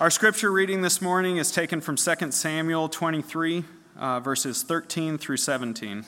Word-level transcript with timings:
Our 0.00 0.08
scripture 0.08 0.50
reading 0.50 0.80
this 0.80 1.02
morning 1.02 1.36
is 1.36 1.50
taken 1.50 1.82
from 1.82 1.96
2 1.96 2.30
Samuel 2.30 2.88
23, 2.88 3.64
uh, 3.98 4.20
verses 4.20 4.62
13 4.62 5.18
through 5.18 5.36
17. 5.36 6.06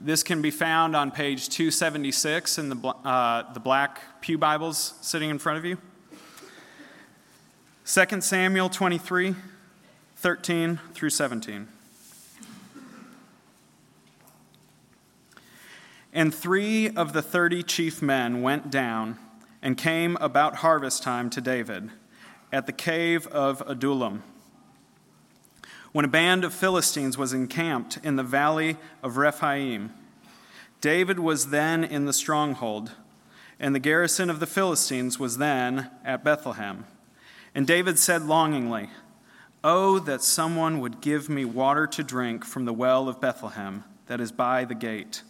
This 0.00 0.24
can 0.24 0.42
be 0.42 0.50
found 0.50 0.96
on 0.96 1.12
page 1.12 1.48
276 1.48 2.58
in 2.58 2.68
the, 2.70 2.88
uh, 3.04 3.52
the 3.52 3.60
black 3.60 4.20
Pew 4.22 4.38
Bibles 4.38 4.94
sitting 5.02 5.30
in 5.30 5.38
front 5.38 5.56
of 5.56 5.64
you. 5.64 5.78
2 7.86 8.20
Samuel 8.22 8.68
23, 8.68 9.36
13 10.16 10.80
through 10.92 11.10
17. 11.10 11.68
And 16.12 16.34
three 16.34 16.90
of 16.90 17.12
the 17.12 17.22
thirty 17.22 17.62
chief 17.62 18.02
men 18.02 18.42
went 18.42 18.68
down 18.68 19.16
and 19.62 19.78
came 19.78 20.16
about 20.16 20.56
harvest 20.56 21.04
time 21.04 21.30
to 21.30 21.40
David 21.40 21.92
at 22.52 22.66
the 22.66 22.72
cave 22.72 23.26
of 23.28 23.62
Adullam. 23.66 24.22
When 25.92 26.04
a 26.04 26.08
band 26.08 26.44
of 26.44 26.54
Philistines 26.54 27.18
was 27.18 27.32
encamped 27.32 27.98
in 28.02 28.16
the 28.16 28.22
valley 28.22 28.76
of 29.02 29.16
Rephaim, 29.16 29.92
David 30.80 31.18
was 31.18 31.50
then 31.50 31.82
in 31.82 32.04
the 32.04 32.12
stronghold, 32.12 32.92
and 33.58 33.74
the 33.74 33.80
garrison 33.80 34.28
of 34.28 34.40
the 34.40 34.46
Philistines 34.46 35.18
was 35.18 35.38
then 35.38 35.90
at 36.04 36.24
Bethlehem. 36.24 36.86
And 37.54 37.66
David 37.66 37.98
said 37.98 38.22
longingly, 38.22 38.90
Oh, 39.64 39.98
that 40.00 40.22
someone 40.22 40.80
would 40.80 41.00
give 41.00 41.28
me 41.28 41.44
water 41.44 41.86
to 41.86 42.02
drink 42.02 42.44
from 42.44 42.64
the 42.64 42.72
well 42.72 43.08
of 43.08 43.20
Bethlehem 43.20 43.84
that 44.06 44.20
is 44.20 44.32
by 44.32 44.64
the 44.64 44.74
gate. 44.74 45.22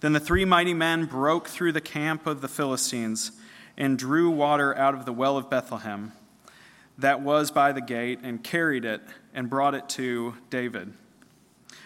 Then 0.00 0.12
the 0.12 0.20
three 0.20 0.44
mighty 0.44 0.74
men 0.74 1.06
broke 1.06 1.48
through 1.48 1.72
the 1.72 1.80
camp 1.80 2.26
of 2.26 2.40
the 2.40 2.48
Philistines 2.48 3.32
and 3.78 3.98
drew 3.98 4.28
water 4.28 4.76
out 4.76 4.92
of 4.92 5.06
the 5.06 5.12
well 5.12 5.38
of 5.38 5.48
Bethlehem 5.48 6.12
that 6.98 7.20
was 7.20 7.52
by 7.52 7.70
the 7.72 7.80
gate 7.80 8.18
and 8.24 8.42
carried 8.42 8.84
it 8.84 9.00
and 9.32 9.48
brought 9.48 9.74
it 9.74 9.88
to 9.88 10.34
David. 10.50 10.92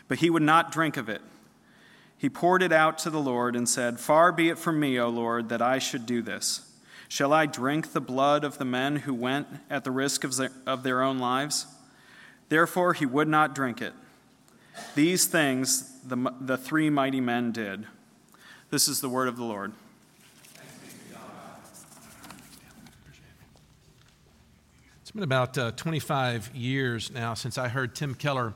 But 0.08 0.19
he 0.19 0.31
would 0.31 0.42
not 0.42 0.72
drink 0.72 0.97
of 0.97 1.08
it. 1.11 1.20
He 2.16 2.31
poured 2.31 2.62
it 2.62 2.72
out 2.72 2.98
to 2.98 3.11
the 3.11 3.20
Lord 3.20 3.55
and 3.55 3.69
said, 3.69 4.00
Far 4.00 4.33
be 4.33 4.48
it 4.48 4.58
from 4.58 4.81
me, 4.81 4.98
O 4.98 5.08
Lord, 5.08 5.50
that 5.50 5.61
I 5.61 5.78
should 5.78 6.06
do 6.06 6.22
this. 6.22 6.69
Shall 7.08 7.33
I 7.33 7.44
drink 7.44 7.92
the 7.92 8.00
blood 8.00 8.42
of 8.42 8.56
the 8.56 8.64
men 8.64 8.97
who 8.97 9.12
went 9.12 9.47
at 9.69 9.84
the 9.84 9.91
risk 9.91 10.25
of 10.66 10.83
their 10.83 11.03
own 11.03 11.19
lives? 11.19 11.66
Therefore, 12.48 12.94
he 12.94 13.05
would 13.05 13.28
not 13.28 13.55
drink 13.55 13.83
it. 13.83 13.92
These 14.94 15.27
things 15.27 16.00
the, 16.03 16.33
the 16.41 16.56
three 16.56 16.88
mighty 16.88 17.20
men 17.20 17.53
did. 17.53 17.86
This 18.70 18.88
is 18.88 19.03
the 19.03 19.11
word 19.11 19.28
of 19.28 19.36
the 19.36 19.44
Lord. 19.44 19.72
It's 25.12 25.16
been 25.16 25.24
about 25.24 25.58
uh, 25.58 25.72
25 25.72 26.52
years 26.55 27.10
now 27.12 27.34
since 27.34 27.58
I 27.58 27.68
heard 27.68 27.94
Tim 27.94 28.14
Keller 28.14 28.55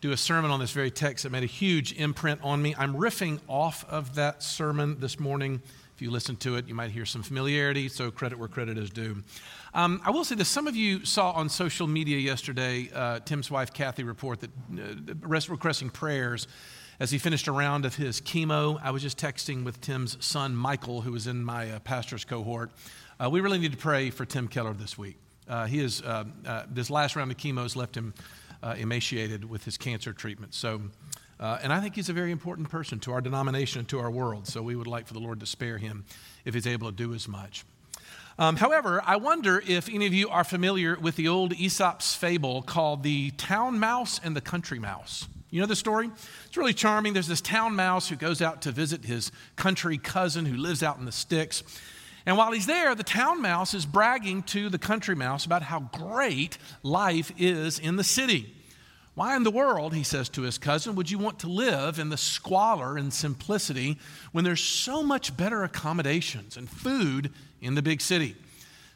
do 0.00 0.12
a 0.12 0.16
sermon 0.16 0.50
on 0.50 0.58
this 0.58 0.70
very 0.70 0.90
text 0.90 1.24
that 1.24 1.30
made 1.30 1.42
a 1.42 1.46
huge 1.46 1.92
imprint 1.92 2.40
on 2.42 2.62
me. 2.62 2.74
I'm 2.78 2.94
riffing 2.94 3.38
off 3.46 3.84
of 3.86 4.14
that 4.14 4.42
sermon 4.42 4.98
this 4.98 5.20
morning. 5.20 5.60
If 5.94 6.00
you 6.00 6.10
listen 6.10 6.36
to 6.36 6.56
it, 6.56 6.66
you 6.66 6.74
might 6.74 6.90
hear 6.90 7.04
some 7.04 7.22
familiarity, 7.22 7.90
so 7.90 8.10
credit 8.10 8.38
where 8.38 8.48
credit 8.48 8.78
is 8.78 8.88
due. 8.88 9.22
Um, 9.74 10.00
I 10.02 10.08
will 10.08 10.24
say 10.24 10.36
this 10.36 10.48
some 10.48 10.66
of 10.66 10.74
you 10.74 11.04
saw 11.04 11.32
on 11.32 11.50
social 11.50 11.86
media 11.86 12.16
yesterday 12.16 12.88
uh, 12.94 13.20
Tim's 13.20 13.50
wife, 13.50 13.70
Kathy, 13.74 14.02
report 14.02 14.40
that 14.40 14.50
uh, 14.72 15.14
requesting 15.20 15.90
prayers 15.90 16.48
as 16.98 17.10
he 17.10 17.18
finished 17.18 17.46
a 17.46 17.52
round 17.52 17.84
of 17.84 17.96
his 17.96 18.22
chemo, 18.22 18.80
I 18.82 18.90
was 18.90 19.02
just 19.02 19.18
texting 19.18 19.64
with 19.64 19.82
Tim's 19.82 20.16
son, 20.24 20.56
Michael, 20.56 21.02
who 21.02 21.12
was 21.12 21.26
in 21.26 21.44
my 21.44 21.72
uh, 21.72 21.78
pastor's 21.80 22.24
cohort. 22.24 22.70
Uh, 23.22 23.28
we 23.28 23.42
really 23.42 23.58
need 23.58 23.72
to 23.72 23.78
pray 23.78 24.08
for 24.08 24.24
Tim 24.24 24.48
Keller 24.48 24.72
this 24.72 24.96
week. 24.96 25.18
Uh, 25.50 25.66
he 25.66 25.80
is, 25.80 26.00
uh, 26.02 26.24
uh, 26.46 26.62
this 26.70 26.90
last 26.90 27.16
round 27.16 27.30
of 27.32 27.36
chemo 27.36 27.62
has 27.62 27.74
left 27.74 27.96
him 27.96 28.14
uh, 28.62 28.76
emaciated 28.78 29.44
with 29.44 29.64
his 29.64 29.76
cancer 29.76 30.12
treatment. 30.12 30.54
So, 30.54 30.80
and 31.40 31.72
I 31.72 31.80
think 31.80 31.96
he's 31.96 32.08
a 32.08 32.12
very 32.12 32.30
important 32.30 32.70
person 32.70 33.00
to 33.00 33.12
our 33.12 33.20
denomination 33.20 33.80
and 33.80 33.88
to 33.88 33.98
our 33.98 34.10
world. 34.10 34.46
So 34.46 34.62
we 34.62 34.76
would 34.76 34.86
like 34.86 35.08
for 35.08 35.14
the 35.14 35.20
Lord 35.20 35.40
to 35.40 35.46
spare 35.46 35.78
him 35.78 36.04
if 36.44 36.54
he's 36.54 36.68
able 36.68 36.88
to 36.88 36.96
do 36.96 37.14
as 37.14 37.26
much. 37.26 37.64
Um, 38.38 38.56
however, 38.56 39.02
I 39.04 39.16
wonder 39.16 39.62
if 39.66 39.88
any 39.88 40.06
of 40.06 40.14
you 40.14 40.28
are 40.28 40.44
familiar 40.44 40.96
with 41.00 41.16
the 41.16 41.28
old 41.28 41.52
Aesop's 41.54 42.14
fable 42.14 42.62
called 42.62 43.02
The 43.02 43.32
Town 43.32 43.78
Mouse 43.78 44.20
and 44.22 44.36
the 44.36 44.40
Country 44.40 44.78
Mouse. 44.78 45.26
You 45.50 45.60
know 45.60 45.66
the 45.66 45.74
story? 45.74 46.10
It's 46.46 46.56
really 46.56 46.74
charming. 46.74 47.12
There's 47.12 47.26
this 47.26 47.40
town 47.40 47.74
mouse 47.74 48.08
who 48.08 48.14
goes 48.14 48.40
out 48.40 48.62
to 48.62 48.70
visit 48.70 49.04
his 49.04 49.32
country 49.56 49.98
cousin 49.98 50.46
who 50.46 50.56
lives 50.56 50.82
out 50.82 50.98
in 50.98 51.06
the 51.06 51.12
sticks. 51.12 51.64
And 52.26 52.36
while 52.36 52.52
he's 52.52 52.66
there, 52.66 52.94
the 52.94 53.02
town 53.02 53.40
mouse 53.40 53.74
is 53.74 53.86
bragging 53.86 54.42
to 54.44 54.68
the 54.68 54.78
country 54.78 55.14
mouse 55.14 55.46
about 55.46 55.62
how 55.62 55.80
great 55.92 56.58
life 56.82 57.32
is 57.38 57.78
in 57.78 57.96
the 57.96 58.04
city. 58.04 58.54
Why 59.14 59.36
in 59.36 59.42
the 59.42 59.50
world, 59.50 59.94
he 59.94 60.02
says 60.02 60.28
to 60.30 60.42
his 60.42 60.56
cousin, 60.56 60.94
would 60.94 61.10
you 61.10 61.18
want 61.18 61.40
to 61.40 61.48
live 61.48 61.98
in 61.98 62.08
the 62.08 62.16
squalor 62.16 62.96
and 62.96 63.12
simplicity 63.12 63.98
when 64.32 64.44
there's 64.44 64.62
so 64.62 65.02
much 65.02 65.36
better 65.36 65.64
accommodations 65.64 66.56
and 66.56 66.68
food 66.68 67.32
in 67.60 67.74
the 67.74 67.82
big 67.82 68.00
city? 68.00 68.36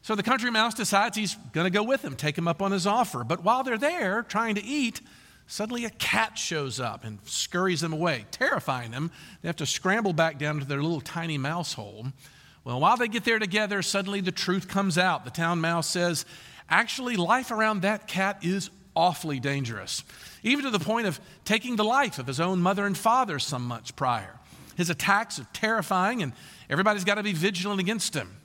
So 0.03 0.15
the 0.15 0.23
country 0.23 0.51
mouse 0.51 0.75
decides 0.75 1.17
he's 1.17 1.35
going 1.53 1.65
to 1.65 1.71
go 1.71 1.83
with 1.83 2.05
him, 2.05 2.15
take 2.15 2.39
him 2.39 2.47
up 2.47 2.63
on 2.63 2.73
his 2.73 2.87
offer. 2.87 3.25
But 3.25 3.43
while 3.43 3.65
they're 3.65 3.79
there 3.79 4.23
trying 4.23 4.55
to 4.57 4.65
eat, 4.65 5.01
Suddenly, 5.47 5.85
a 5.85 5.91
cat 5.91 6.39
shows 6.39 6.81
up 6.81 7.05
and 7.05 7.19
scurries 7.25 7.83
them 7.83 7.93
away, 7.93 8.25
terrifying 8.31 8.91
them. 8.91 9.11
They 9.43 9.49
have 9.49 9.57
to 9.57 9.67
scramble 9.67 10.15
back 10.15 10.39
down 10.39 10.59
to 10.61 10.65
their 10.65 10.83
little 10.83 11.03
tiny 11.03 11.37
mouse 11.37 11.75
hole. 11.75 12.07
Well, 12.65 12.81
while 12.81 12.97
they 12.97 13.09
get 13.09 13.25
there 13.25 13.39
together, 13.39 13.83
suddenly 13.83 14.21
the 14.21 14.33
truth 14.33 14.69
comes 14.69 14.97
out. 14.97 15.25
The 15.25 15.31
town 15.31 15.61
mouse 15.61 15.87
says, 15.87 16.25
Actually, 16.69 17.17
life 17.17 17.51
around 17.51 17.83
that 17.83 18.09
cat 18.09 18.39
is 18.43 18.71
awfully 18.97 19.39
dangerous, 19.39 20.03
even 20.43 20.65
to 20.65 20.71
the 20.71 20.79
point 20.79 21.07
of 21.07 21.21
taking 21.45 21.77
the 21.77 21.85
life 21.85 22.19
of 22.19 22.27
his 22.27 22.41
own 22.41 22.61
mother 22.61 22.87
and 22.87 22.97
father 22.97 23.39
some 23.39 23.67
months 23.67 23.91
prior. 23.91 24.39
His 24.77 24.89
attacks 24.89 25.39
are 25.39 25.47
terrifying, 25.53 26.23
and 26.23 26.33
everybody's 26.71 27.05
got 27.05 27.17
to 27.17 27.23
be 27.23 27.33
vigilant 27.33 27.81
against 27.81 28.15
him. 28.15 28.37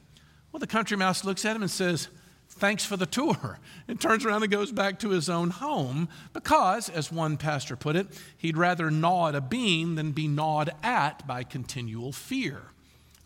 Well, 0.51 0.59
the 0.59 0.67
country 0.67 0.97
mouse 0.97 1.23
looks 1.23 1.45
at 1.45 1.55
him 1.55 1.61
and 1.61 1.71
says, 1.71 2.09
thanks 2.49 2.83
for 2.83 2.97
the 2.97 3.05
tour, 3.05 3.59
and 3.87 3.99
turns 3.99 4.25
around 4.25 4.43
and 4.43 4.51
goes 4.51 4.71
back 4.71 4.99
to 4.99 5.09
his 5.09 5.29
own 5.29 5.49
home 5.49 6.09
because, 6.33 6.89
as 6.89 7.11
one 7.11 7.37
pastor 7.37 7.75
put 7.75 7.95
it, 7.95 8.07
he'd 8.37 8.57
rather 8.57 8.91
gnaw 8.91 9.29
at 9.29 9.35
a 9.35 9.41
bean 9.41 9.95
than 9.95 10.11
be 10.11 10.27
gnawed 10.27 10.71
at 10.83 11.25
by 11.25 11.43
continual 11.43 12.11
fear. 12.11 12.63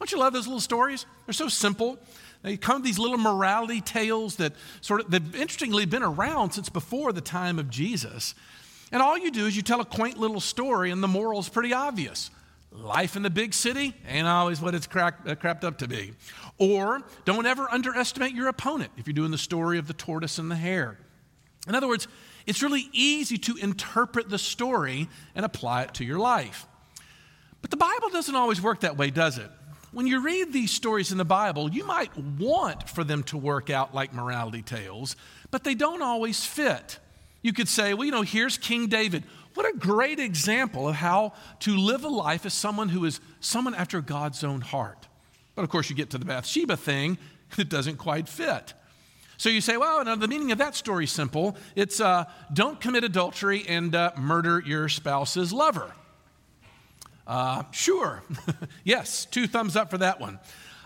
Don't 0.03 0.12
you 0.12 0.19
love 0.19 0.34
those 0.34 0.47
little 0.47 0.59
stories? 0.59 1.06
They're 1.25 1.31
so 1.31 1.47
simple. 1.47 1.97
They 2.41 2.58
come 2.58 2.84
these 2.84 3.00
little 3.00 3.18
morality 3.18 3.80
tales 3.80 4.36
that 4.36 4.52
sort 4.81 5.00
of 5.00 5.09
they've 5.09 5.34
interestingly 5.34 5.86
been 5.86 6.03
around 6.03 6.52
since 6.52 6.68
before 6.68 7.14
the 7.14 7.22
time 7.22 7.58
of 7.58 7.69
Jesus. 7.69 8.36
And 8.91 9.02
all 9.02 9.18
you 9.18 9.31
do 9.31 9.46
is 9.46 9.56
you 9.56 9.62
tell 9.62 9.80
a 9.80 9.86
quaint 9.86 10.18
little 10.18 10.41
story, 10.41 10.91
and 10.91 11.02
the 11.02 11.08
moral 11.08 11.40
is 11.40 11.47
pretty 11.47 11.72
obvious. 11.72 12.31
Life 12.74 13.16
in 13.16 13.22
the 13.22 13.30
big 13.30 13.53
city 13.53 13.96
ain't 14.06 14.28
always 14.28 14.59
what 14.59 14.75
it's 14.75 14.88
cracked, 14.88 15.25
uh, 15.25 15.36
crapped 15.36 15.64
up 15.64 15.78
to 15.78 15.88
be. 15.88 16.12
Or 16.58 17.02
don't 17.24 17.46
ever 17.46 17.72
underestimate 17.72 18.34
your 18.34 18.50
opponent 18.50 18.91
if 18.97 19.08
you're 19.08 19.14
doing 19.14 19.31
the 19.31 19.38
story 19.38 19.78
of 19.78 19.88
the 19.88 19.94
tortoise 19.94 20.38
and 20.38 20.52
the 20.52 20.58
hare. 20.58 20.97
In 21.66 21.75
other 21.75 21.88
words, 21.88 22.09
it's 22.46 22.62
really 22.62 22.90
easy 22.91 23.38
to 23.38 23.56
interpret 23.56 24.30
the 24.30 24.38
story 24.38 25.08
and 25.34 25.46
apply 25.46 25.84
it 25.84 25.94
to 25.94 26.03
your 26.03 26.20
life. 26.20 26.68
But 27.62 27.72
the 27.72 27.78
Bible 27.78 28.09
doesn't 28.09 28.35
always 28.35 28.62
work 28.62 28.81
that 28.81 28.97
way, 28.97 29.09
does 29.09 29.38
it? 29.38 29.50
When 29.94 30.08
you 30.08 30.22
read 30.22 30.52
these 30.52 30.72
stories 30.72 31.12
in 31.12 31.20
the 31.20 31.26
Bible, 31.26 31.70
you 31.70 31.86
might 31.86 32.18
want 32.18 32.90
for 32.90 33.04
them 33.04 33.22
to 33.26 33.38
work 33.38 33.70
out 33.70 33.94
like 33.94 34.12
morality 34.12 34.64
tales, 34.64 35.16
but 35.52 35.64
they 35.64 35.76
don't 35.76 36.02
always 36.02 36.44
fit. 36.44 36.98
You 37.44 37.54
could 37.54 37.68
say, 37.68 37.94
well, 37.94 38.06
you 38.06 38.12
know, 38.12 38.24
here's 38.24 38.58
King 38.58 38.88
David. 38.88 39.24
What 39.53 39.68
a 39.68 39.78
great 39.78 40.18
example 40.20 40.90
of 40.90 40.96
how 40.96 41.34
to 41.59 41.78
live 41.78 42.03
a 42.03 42.09
life 42.09 42.44
as 42.48 42.56
someone 42.56 42.90
who 42.90 43.06
is 43.06 43.20
someone 43.40 43.76
after 43.76 44.02
God's 44.02 44.44
own 44.44 44.62
heart. 44.62 45.08
But 45.53 45.62
of 45.62 45.70
course, 45.70 45.92
you 45.92 45.96
get 45.96 46.09
to 46.09 46.18
the 46.18 46.26
Bathsheba 46.26 46.76
thing, 46.76 47.20
it 47.59 47.70
doesn't 47.70 47.98
quite 47.98 48.28
fit. 48.28 48.74
So 49.38 49.50
you 49.50 49.62
say, 49.62 49.78
well, 49.78 50.03
now 50.03 50.16
the 50.16 50.28
meaning 50.28 50.52
of 50.52 50.58
that 50.58 50.73
story 50.73 51.03
is 51.03 51.12
simple. 51.12 51.56
It's 51.76 52.00
uh, 52.00 52.26
don't 52.52 52.82
commit 52.82 53.03
adultery 53.03 53.64
and 53.67 53.94
uh, 53.94 54.14
murder 54.17 54.64
your 54.66 54.90
spouse's 54.90 55.53
lover. 55.53 55.91
Uh, 57.25 57.64
sure. 57.72 58.23
yes, 58.84 59.25
two 59.25 59.47
thumbs 59.47 59.75
up 59.75 59.90
for 59.90 59.97
that 59.99 60.20
one. 60.20 60.40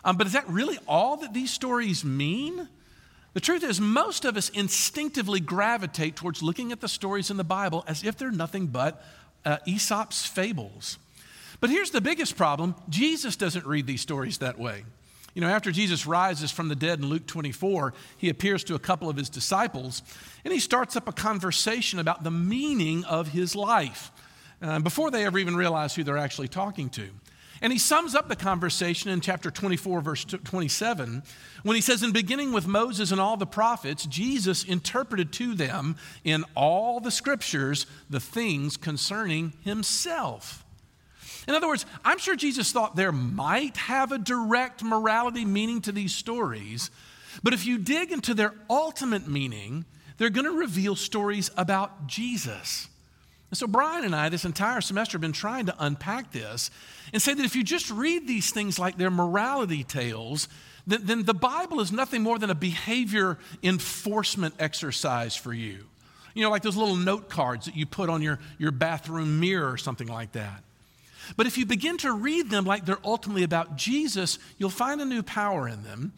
Um, 0.03 0.17
but 0.17 0.27
is 0.27 0.33
that 0.33 0.47
really 0.47 0.77
all 0.87 1.17
that 1.17 1.33
these 1.33 1.51
stories 1.51 2.05
mean? 2.05 2.69
The 3.33 3.39
truth 3.39 3.63
is, 3.63 3.79
most 3.81 4.25
of 4.25 4.37
us 4.37 4.49
instinctively 4.49 5.39
gravitate 5.39 6.15
towards 6.15 6.41
looking 6.41 6.71
at 6.71 6.81
the 6.81 6.87
stories 6.87 7.29
in 7.29 7.37
the 7.37 7.43
Bible 7.43 7.83
as 7.87 8.03
if 8.03 8.17
they're 8.17 8.31
nothing 8.31 8.67
but 8.67 9.03
uh, 9.45 9.57
Aesop's 9.65 10.25
fables. 10.25 10.97
But 11.59 11.69
here's 11.69 11.91
the 11.91 12.01
biggest 12.01 12.37
problem 12.37 12.75
Jesus 12.89 13.35
doesn't 13.35 13.65
read 13.65 13.87
these 13.87 14.01
stories 14.01 14.39
that 14.39 14.59
way. 14.59 14.83
You 15.33 15.41
know, 15.41 15.49
after 15.49 15.71
Jesus 15.71 16.07
rises 16.07 16.51
from 16.51 16.67
the 16.67 16.75
dead 16.75 16.99
in 16.99 17.05
Luke 17.05 17.27
24, 17.27 17.93
he 18.17 18.29
appears 18.29 18.63
to 18.63 18.75
a 18.75 18.79
couple 18.79 19.07
of 19.07 19.17
his 19.17 19.29
disciples 19.29 20.01
and 20.43 20.51
he 20.51 20.59
starts 20.59 20.95
up 20.95 21.07
a 21.07 21.11
conversation 21.11 21.99
about 21.99 22.23
the 22.23 22.31
meaning 22.31 23.05
of 23.05 23.27
his 23.27 23.55
life 23.55 24.11
uh, 24.61 24.79
before 24.79 25.11
they 25.11 25.25
ever 25.25 25.37
even 25.37 25.55
realize 25.55 25.95
who 25.95 26.03
they're 26.03 26.17
actually 26.17 26.47
talking 26.47 26.89
to. 26.89 27.09
And 27.61 27.73
he 27.73 27.79
sums 27.79 28.13
up 28.13 28.29
the 28.29 28.35
conversation 28.35 29.09
in 29.09 29.19
chapter 29.19 29.49
24, 29.49 30.01
verse 30.01 30.25
27, 30.25 31.23
when 31.63 31.75
he 31.75 31.81
says, 31.81 32.03
In 32.03 32.11
beginning 32.11 32.51
with 32.51 32.67
Moses 32.67 33.11
and 33.11 33.19
all 33.19 33.37
the 33.37 33.47
prophets, 33.47 34.05
Jesus 34.05 34.63
interpreted 34.63 35.31
to 35.33 35.55
them 35.55 35.95
in 36.23 36.45
all 36.55 36.99
the 36.99 37.11
scriptures 37.11 37.87
the 38.09 38.19
things 38.19 38.77
concerning 38.77 39.53
himself. 39.63 40.63
In 41.47 41.55
other 41.55 41.67
words, 41.67 41.85
I'm 42.03 42.19
sure 42.19 42.35
Jesus 42.35 42.71
thought 42.71 42.95
there 42.95 43.11
might 43.11 43.77
have 43.77 44.11
a 44.11 44.19
direct 44.19 44.83
morality 44.83 45.45
meaning 45.45 45.81
to 45.81 45.91
these 45.91 46.13
stories, 46.13 46.91
but 47.41 47.53
if 47.53 47.65
you 47.65 47.77
dig 47.77 48.11
into 48.11 48.33
their 48.33 48.53
ultimate 48.69 49.27
meaning, 49.27 49.85
they're 50.17 50.29
going 50.29 50.45
to 50.45 50.51
reveal 50.51 50.95
stories 50.95 51.49
about 51.55 52.07
Jesus. 52.07 52.89
And 53.49 53.57
so, 53.57 53.67
Brian 53.67 54.03
and 54.03 54.15
I, 54.15 54.29
this 54.29 54.45
entire 54.45 54.81
semester, 54.81 55.15
have 55.15 55.21
been 55.21 55.31
trying 55.31 55.67
to 55.67 55.75
unpack 55.79 56.31
this 56.31 56.69
and 57.13 57.21
say 57.21 57.33
that 57.33 57.45
if 57.45 57.55
you 57.55 57.63
just 57.63 57.89
read 57.89 58.27
these 58.27 58.51
things 58.51 58.77
like 58.77 58.97
they're 58.97 59.09
morality 59.09 59.83
tales, 59.83 60.49
then, 60.85 61.01
then 61.03 61.23
the 61.23 61.33
Bible 61.33 61.79
is 61.79 61.91
nothing 61.91 62.23
more 62.23 62.39
than 62.39 62.49
a 62.49 62.55
behavior 62.55 63.37
enforcement 63.63 64.55
exercise 64.59 65.35
for 65.35 65.53
you. 65.53 65.85
You 66.33 66.43
know, 66.43 66.49
like 66.49 66.61
those 66.61 66.75
little 66.75 66.95
note 66.95 67.29
cards 67.29 67.65
that 67.65 67.75
you 67.75 67.85
put 67.85 68.09
on 68.09 68.21
your, 68.21 68.39
your 68.57 68.71
bathroom 68.71 69.39
mirror 69.39 69.71
or 69.71 69.77
something 69.77 70.07
like 70.07 70.33
that. 70.33 70.63
But 71.35 71.47
if 71.47 71.57
you 71.57 71.65
begin 71.65 71.97
to 71.99 72.11
read 72.13 72.49
them 72.49 72.65
like 72.65 72.85
they're 72.85 72.99
ultimately 73.03 73.43
about 73.43 73.75
Jesus, 73.75 74.39
you'll 74.57 74.69
find 74.69 75.01
a 75.01 75.05
new 75.05 75.23
power 75.23 75.67
in 75.67 75.83
them. 75.83 76.13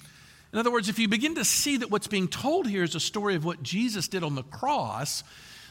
In 0.52 0.60
other 0.60 0.72
words, 0.72 0.90
if 0.90 1.00
you 1.00 1.08
begin 1.08 1.36
to 1.36 1.46
see 1.46 1.78
that 1.78 1.90
what's 1.90 2.08
being 2.08 2.28
told 2.28 2.68
here 2.68 2.84
is 2.84 2.96
a 2.96 3.00
story 3.00 3.36
of 3.36 3.46
what 3.46 3.64
Jesus 3.64 4.08
did 4.08 4.24
on 4.24 4.36
the 4.36 4.44
cross, 4.44 5.24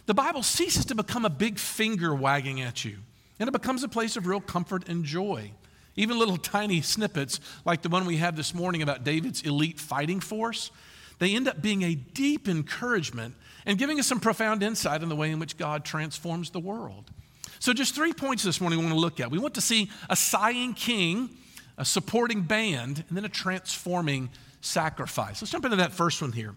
the 0.08 0.14
Bible 0.14 0.42
ceases 0.42 0.86
to 0.86 0.94
become 0.94 1.26
a 1.26 1.30
big 1.30 1.58
finger 1.58 2.14
wagging 2.14 2.62
at 2.62 2.82
you, 2.82 2.96
and 3.38 3.46
it 3.46 3.52
becomes 3.52 3.82
a 3.82 3.88
place 3.88 4.16
of 4.16 4.26
real 4.26 4.40
comfort 4.40 4.88
and 4.88 5.04
joy. 5.04 5.52
Even 5.96 6.18
little 6.18 6.36
tiny 6.38 6.80
snippets 6.80 7.40
like 7.66 7.82
the 7.82 7.90
one 7.90 8.06
we 8.06 8.16
had 8.16 8.34
this 8.34 8.54
morning 8.54 8.80
about 8.80 9.04
David's 9.04 9.42
elite 9.42 9.78
fighting 9.78 10.18
force, 10.18 10.70
they 11.18 11.36
end 11.36 11.46
up 11.46 11.60
being 11.60 11.82
a 11.82 11.94
deep 11.94 12.48
encouragement 12.48 13.34
and 13.66 13.76
giving 13.76 14.00
us 14.00 14.06
some 14.06 14.18
profound 14.18 14.62
insight 14.62 15.02
in 15.02 15.10
the 15.10 15.16
way 15.16 15.30
in 15.30 15.38
which 15.38 15.58
God 15.58 15.84
transforms 15.84 16.48
the 16.50 16.60
world. 16.60 17.10
So, 17.58 17.74
just 17.74 17.94
three 17.94 18.14
points 18.14 18.42
this 18.42 18.62
morning 18.62 18.78
we 18.78 18.86
want 18.86 18.96
to 18.96 19.00
look 19.00 19.20
at. 19.20 19.30
We 19.30 19.38
want 19.38 19.56
to 19.56 19.60
see 19.60 19.90
a 20.08 20.16
sighing 20.16 20.72
king, 20.72 21.28
a 21.76 21.84
supporting 21.84 22.40
band, 22.40 23.04
and 23.08 23.16
then 23.16 23.26
a 23.26 23.28
transforming 23.28 24.30
sacrifice. 24.62 25.42
Let's 25.42 25.52
jump 25.52 25.66
into 25.66 25.76
that 25.76 25.92
first 25.92 26.22
one 26.22 26.32
here. 26.32 26.54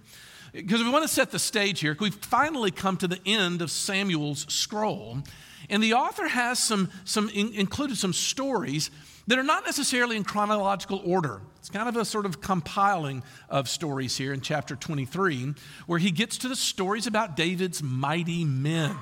Because 0.54 0.84
we 0.84 0.90
want 0.90 1.04
to 1.04 1.14
set 1.14 1.32
the 1.32 1.40
stage 1.40 1.80
here. 1.80 1.96
We've 2.00 2.14
finally 2.14 2.72
come 2.72 2.98
to 2.98 3.08
the 3.08 3.20
end 3.26 3.62
of 3.62 3.72
Samuel's 3.72 4.46
scroll. 4.54 5.20
And 5.70 5.82
the 5.82 5.94
author 5.94 6.28
has 6.28 6.60
some, 6.60 6.90
some 7.06 7.30
in, 7.30 7.54
included 7.54 7.98
some 7.98 8.14
stories 8.14 8.92
that 9.28 9.40
are 9.40 9.44
not 9.44 9.66
necessarily 9.66 10.18
in 10.18 10.24
chronological 10.24 11.02
order. 11.06 11.42
It's 11.60 11.70
kind 11.70 11.88
of 11.88 11.96
a 11.96 12.04
sort 12.04 12.26
of 12.26 12.42
compiling 12.42 13.24
of 13.50 13.70
stories 13.70 14.18
here 14.18 14.34
in 14.34 14.42
chapter 14.42 14.76
23, 14.76 15.54
where 15.86 16.00
he 16.00 16.12
gets 16.12 16.38
to 16.40 16.50
the 16.50 16.56
stories 16.56 17.08
about 17.08 17.38
David's 17.38 17.82
mighty 17.82 18.44
men. 18.44 18.98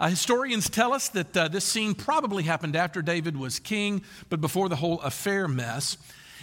Uh, 0.00 0.08
historians 0.08 0.68
tell 0.68 0.92
us 0.92 1.10
that 1.10 1.36
uh, 1.36 1.46
this 1.46 1.64
scene 1.64 1.94
probably 1.94 2.42
happened 2.42 2.74
after 2.74 3.02
David 3.02 3.36
was 3.36 3.60
king, 3.60 4.02
but 4.30 4.40
before 4.40 4.68
the 4.68 4.76
whole 4.76 5.00
affair 5.02 5.46
mess. 5.46 5.96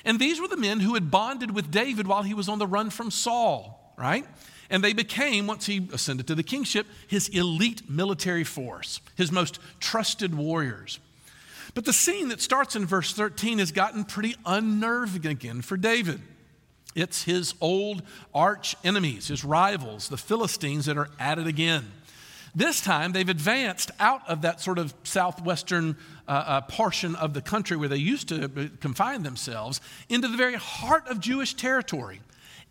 And 0.05 0.17
these 0.17 0.39
were 0.39 0.47
the 0.47 0.55
men 0.55 0.79
who 0.79 0.93
had 0.93 1.11
bonded 1.11 1.51
with 1.51 1.69
David 1.69 2.07
while 2.07 2.23
he 2.23 2.33
was 2.33 2.47
on 2.47 2.59
the 2.59 2.67
run 2.67 2.89
from 2.89 3.11
Saul, 3.11 3.78
right? 3.99 4.25
And 4.69 4.83
they 4.83 4.93
became, 4.93 5.47
once 5.47 5.65
he 5.65 5.87
ascended 5.91 6.27
to 6.27 6.35
the 6.35 6.43
kingship, 6.43 6.87
his 7.07 7.27
elite 7.29 7.89
military 7.89 8.43
force, 8.43 9.01
his 9.15 9.31
most 9.31 9.59
trusted 9.79 10.35
warriors. 10.35 10.99
But 11.73 11.85
the 11.85 11.93
scene 11.93 12.29
that 12.29 12.41
starts 12.41 12.75
in 12.75 12.85
verse 12.85 13.13
13 13.13 13.59
has 13.59 13.71
gotten 13.71 14.03
pretty 14.03 14.35
unnerving 14.45 15.25
again 15.25 15.61
for 15.61 15.77
David. 15.77 16.21
It's 16.95 17.23
his 17.23 17.53
old 17.61 18.01
arch 18.33 18.75
enemies, 18.83 19.27
his 19.27 19.43
rivals, 19.43 20.09
the 20.09 20.17
Philistines, 20.17 20.85
that 20.85 20.97
are 20.97 21.09
at 21.19 21.37
it 21.37 21.47
again. 21.47 21.91
This 22.55 22.81
time, 22.81 23.11
they've 23.11 23.29
advanced 23.29 23.91
out 23.99 24.27
of 24.27 24.41
that 24.41 24.59
sort 24.59 24.79
of 24.79 24.93
southwestern 25.03 25.95
uh, 26.27 26.31
uh, 26.31 26.61
portion 26.61 27.15
of 27.15 27.33
the 27.33 27.41
country 27.41 27.77
where 27.77 27.87
they 27.89 27.97
used 27.97 28.27
to 28.29 28.69
confine 28.79 29.21
themselves 29.21 29.81
into 30.09 30.27
the 30.27 30.37
very 30.37 30.55
heart 30.55 31.07
of 31.07 31.19
Jewish 31.19 31.53
territory, 31.53 32.21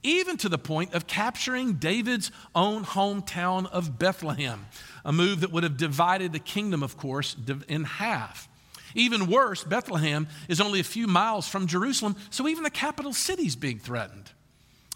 even 0.02 0.36
to 0.38 0.48
the 0.48 0.58
point 0.58 0.94
of 0.94 1.06
capturing 1.06 1.74
David's 1.74 2.30
own 2.54 2.84
hometown 2.84 3.66
of 3.70 3.98
Bethlehem, 3.98 4.66
a 5.04 5.12
move 5.12 5.40
that 5.40 5.52
would 5.52 5.64
have 5.64 5.76
divided 5.76 6.32
the 6.32 6.38
kingdom, 6.38 6.82
of 6.82 6.96
course, 6.96 7.36
in 7.68 7.84
half. 7.84 8.48
Even 8.94 9.26
worse, 9.26 9.64
Bethlehem 9.64 10.28
is 10.48 10.60
only 10.60 10.80
a 10.80 10.84
few 10.84 11.06
miles 11.06 11.48
from 11.48 11.66
Jerusalem, 11.66 12.16
so 12.30 12.48
even 12.48 12.64
the 12.64 12.70
capital 12.70 13.12
city's 13.12 13.56
being 13.56 13.78
threatened. 13.78 14.30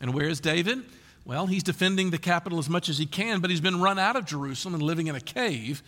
And 0.00 0.14
where 0.14 0.28
is 0.28 0.40
David? 0.40 0.82
Well, 1.24 1.46
he's 1.46 1.62
defending 1.62 2.10
the 2.10 2.18
capital 2.18 2.58
as 2.58 2.68
much 2.68 2.88
as 2.88 2.98
he 2.98 3.06
can, 3.06 3.40
but 3.40 3.50
he's 3.50 3.60
been 3.60 3.80
run 3.80 3.98
out 3.98 4.16
of 4.16 4.24
Jerusalem 4.24 4.74
and 4.74 4.82
living 4.82 5.06
in 5.06 5.14
a 5.14 5.20
cave. 5.20 5.82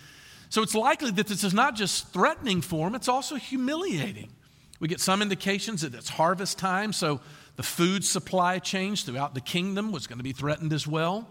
So 0.49 0.63
it's 0.63 0.75
likely 0.75 1.11
that 1.11 1.27
this 1.27 1.43
is 1.43 1.55
not 1.55 1.75
just 1.75 2.13
threatening 2.13 2.61
for 2.61 2.87
him, 2.87 2.95
it's 2.95 3.09
also 3.09 3.37
humiliating. 3.37 4.31
We 4.79 4.89
get 4.89 5.01
some 5.01 5.23
indications 5.23 5.81
that 5.83 5.95
it's 5.95 6.11
harvest 6.11 6.59
time, 6.59 6.93
so 6.93 7.21
the 7.56 7.62
food 7.62 8.05
supply 8.05 8.59
chain 8.59 8.97
throughout 8.97 9.35
the 9.35 9.41
kingdom 9.41 9.93
was 9.93 10.06
going 10.06 10.19
to 10.19 10.25
be 10.25 10.33
threatened 10.33 10.73
as 10.73 10.87
well. 10.87 11.29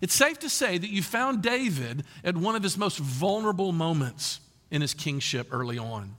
It's 0.00 0.14
safe 0.14 0.38
to 0.40 0.48
say 0.48 0.78
that 0.78 0.90
you 0.90 1.02
found 1.02 1.42
David 1.42 2.04
at 2.22 2.36
one 2.36 2.54
of 2.54 2.62
his 2.62 2.78
most 2.78 2.98
vulnerable 2.98 3.72
moments 3.72 4.40
in 4.70 4.80
his 4.80 4.94
kingship 4.94 5.48
early 5.50 5.78
on, 5.78 6.14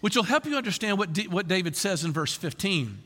which 0.00 0.16
will 0.16 0.22
help 0.22 0.46
you 0.46 0.56
understand 0.56 0.98
what, 0.98 1.12
D- 1.12 1.28
what 1.28 1.48
David 1.48 1.76
says 1.76 2.04
in 2.04 2.12
verse 2.12 2.34
15. 2.34 2.98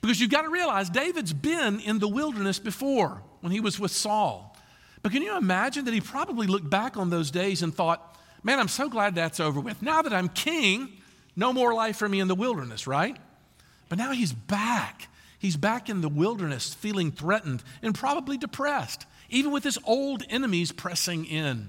Because 0.00 0.20
you've 0.20 0.30
got 0.30 0.42
to 0.42 0.50
realize 0.50 0.90
David's 0.90 1.32
been 1.32 1.80
in 1.80 1.98
the 1.98 2.08
wilderness 2.08 2.58
before 2.58 3.22
when 3.40 3.52
he 3.52 3.60
was 3.60 3.80
with 3.80 3.90
Saul. 3.90 4.56
But 5.02 5.12
can 5.12 5.22
you 5.22 5.36
imagine 5.36 5.84
that 5.86 5.94
he 5.94 6.00
probably 6.00 6.46
looked 6.46 6.70
back 6.70 6.96
on 6.96 7.10
those 7.10 7.30
days 7.30 7.62
and 7.62 7.74
thought, 7.74 8.16
man, 8.42 8.60
I'm 8.60 8.68
so 8.68 8.88
glad 8.88 9.14
that's 9.14 9.40
over 9.40 9.60
with. 9.60 9.82
Now 9.82 10.02
that 10.02 10.12
I'm 10.12 10.28
king, 10.28 10.88
no 11.34 11.52
more 11.52 11.74
life 11.74 11.96
for 11.96 12.08
me 12.08 12.20
in 12.20 12.28
the 12.28 12.34
wilderness, 12.34 12.86
right? 12.86 13.16
But 13.92 13.98
now 13.98 14.12
he's 14.12 14.32
back. 14.32 15.08
He's 15.38 15.58
back 15.58 15.90
in 15.90 16.00
the 16.00 16.08
wilderness 16.08 16.72
feeling 16.72 17.12
threatened 17.12 17.62
and 17.82 17.94
probably 17.94 18.38
depressed, 18.38 19.04
even 19.28 19.52
with 19.52 19.64
his 19.64 19.78
old 19.84 20.22
enemies 20.30 20.72
pressing 20.72 21.26
in. 21.26 21.68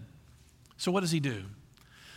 So, 0.77 0.89
what 0.89 1.01
does 1.01 1.11
he 1.11 1.19
do? 1.19 1.43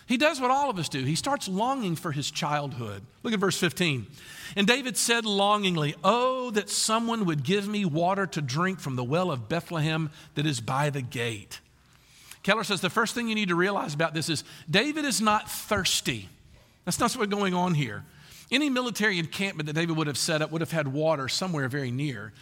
He 0.07 0.17
does 0.17 0.41
what 0.41 0.53
all 0.53 0.71
of 0.71 0.79
us 0.79 0.89
do. 0.89 1.03
He 1.03 1.17
starts 1.17 1.49
longing 1.49 1.97
for 1.97 2.13
his 2.13 2.31
childhood. 2.31 3.03
Look 3.25 3.35
at 3.35 3.41
verse 3.41 3.59
15. 3.59 4.07
And 4.55 4.65
David 4.65 4.97
said 4.97 5.25
longingly, 5.25 5.97
Oh, 6.05 6.53
that 6.53 6.71
someone 6.71 7.25
would 7.25 7.43
give 7.43 7.67
me 7.67 7.85
water 7.85 8.29
to 8.29 8.41
drink 8.41 8.79
from 8.79 8.95
the 8.95 9.03
well 9.03 9.33
of 9.33 9.49
Bethlehem 9.49 10.11
that 10.37 10.47
is 10.47 10.61
by 10.61 10.89
the 10.89 11.03
gate. 11.03 11.59
Keller 12.45 12.63
says 12.63 12.81
the 12.81 12.91
first 12.91 13.17
thing 13.17 13.27
you 13.27 13.35
need 13.35 13.49
to 13.49 13.57
realize 13.57 13.93
about 13.93 14.15
this 14.15 14.29
is 14.29 14.45
David 14.71 15.05
is 15.05 15.21
not 15.21 15.51
thirsty. 15.51 16.29
That's 16.85 17.01
not 17.01 17.13
what's 17.17 17.29
going 17.29 17.55
on 17.55 17.75
here. 17.75 18.05
Any 18.51 18.71
military 18.71 19.19
encampment 19.19 19.67
that 19.67 19.73
David 19.73 19.97
would 19.97 20.07
have 20.07 20.19
set 20.19 20.43
up 20.43 20.53
would 20.53 20.61
have 20.61 20.71
had 20.71 20.89
water 20.89 21.29
somewhere 21.29 21.69
very 21.69 21.91
near. 21.91 22.33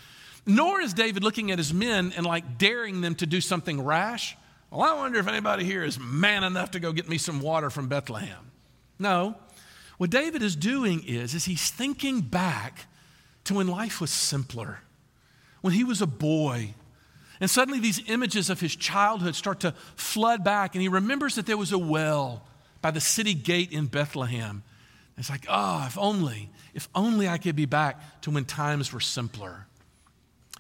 Nor 0.46 0.80
is 0.80 0.92
David 0.92 1.24
looking 1.24 1.50
at 1.50 1.58
his 1.58 1.72
men 1.72 2.12
and 2.16 2.26
like 2.26 2.58
daring 2.58 3.00
them 3.00 3.14
to 3.16 3.26
do 3.26 3.40
something 3.40 3.82
rash. 3.82 4.36
Well, 4.70 4.82
I 4.82 4.94
wonder 4.94 5.18
if 5.18 5.28
anybody 5.28 5.64
here 5.64 5.82
is 5.82 5.98
man 5.98 6.44
enough 6.44 6.72
to 6.72 6.80
go 6.80 6.92
get 6.92 7.08
me 7.08 7.16
some 7.16 7.40
water 7.40 7.70
from 7.70 7.88
Bethlehem. 7.88 8.50
No. 8.98 9.36
What 9.96 10.10
David 10.10 10.42
is 10.42 10.56
doing 10.56 11.02
is, 11.06 11.34
is 11.34 11.44
he's 11.44 11.70
thinking 11.70 12.20
back 12.20 12.86
to 13.44 13.54
when 13.54 13.68
life 13.68 14.00
was 14.00 14.10
simpler, 14.10 14.80
when 15.60 15.72
he 15.72 15.84
was 15.84 16.02
a 16.02 16.06
boy. 16.06 16.74
And 17.40 17.48
suddenly 17.48 17.80
these 17.80 18.02
images 18.08 18.50
of 18.50 18.60
his 18.60 18.74
childhood 18.76 19.34
start 19.34 19.60
to 19.60 19.72
flood 19.96 20.44
back, 20.44 20.74
and 20.74 20.82
he 20.82 20.88
remembers 20.88 21.36
that 21.36 21.46
there 21.46 21.56
was 21.56 21.72
a 21.72 21.78
well 21.78 22.42
by 22.82 22.90
the 22.90 23.00
city 23.00 23.34
gate 23.34 23.72
in 23.72 23.86
Bethlehem. 23.86 24.62
It's 25.16 25.30
like, 25.30 25.46
oh, 25.48 25.84
if 25.86 25.96
only, 25.96 26.50
if 26.74 26.88
only 26.94 27.28
I 27.28 27.38
could 27.38 27.56
be 27.56 27.66
back 27.66 28.22
to 28.22 28.30
when 28.30 28.44
times 28.44 28.92
were 28.92 29.00
simpler. 29.00 29.66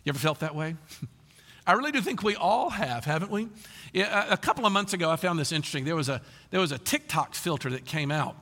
You 0.04 0.10
ever 0.10 0.18
felt 0.18 0.40
that 0.40 0.54
way? 0.54 0.76
I 1.66 1.72
really 1.72 1.92
do 1.92 2.00
think 2.00 2.22
we 2.22 2.36
all 2.36 2.70
have, 2.70 3.04
haven't 3.04 3.30
we? 3.30 3.48
A 3.94 4.36
couple 4.36 4.66
of 4.66 4.72
months 4.72 4.92
ago, 4.92 5.10
I 5.10 5.16
found 5.16 5.38
this 5.38 5.50
interesting. 5.50 5.84
There 5.84 5.96
was 5.96 6.10
a, 6.10 6.20
there 6.50 6.60
was 6.60 6.72
a 6.72 6.78
TikTok 6.78 7.34
filter 7.34 7.70
that 7.70 7.86
came 7.86 8.10
out 8.10 8.36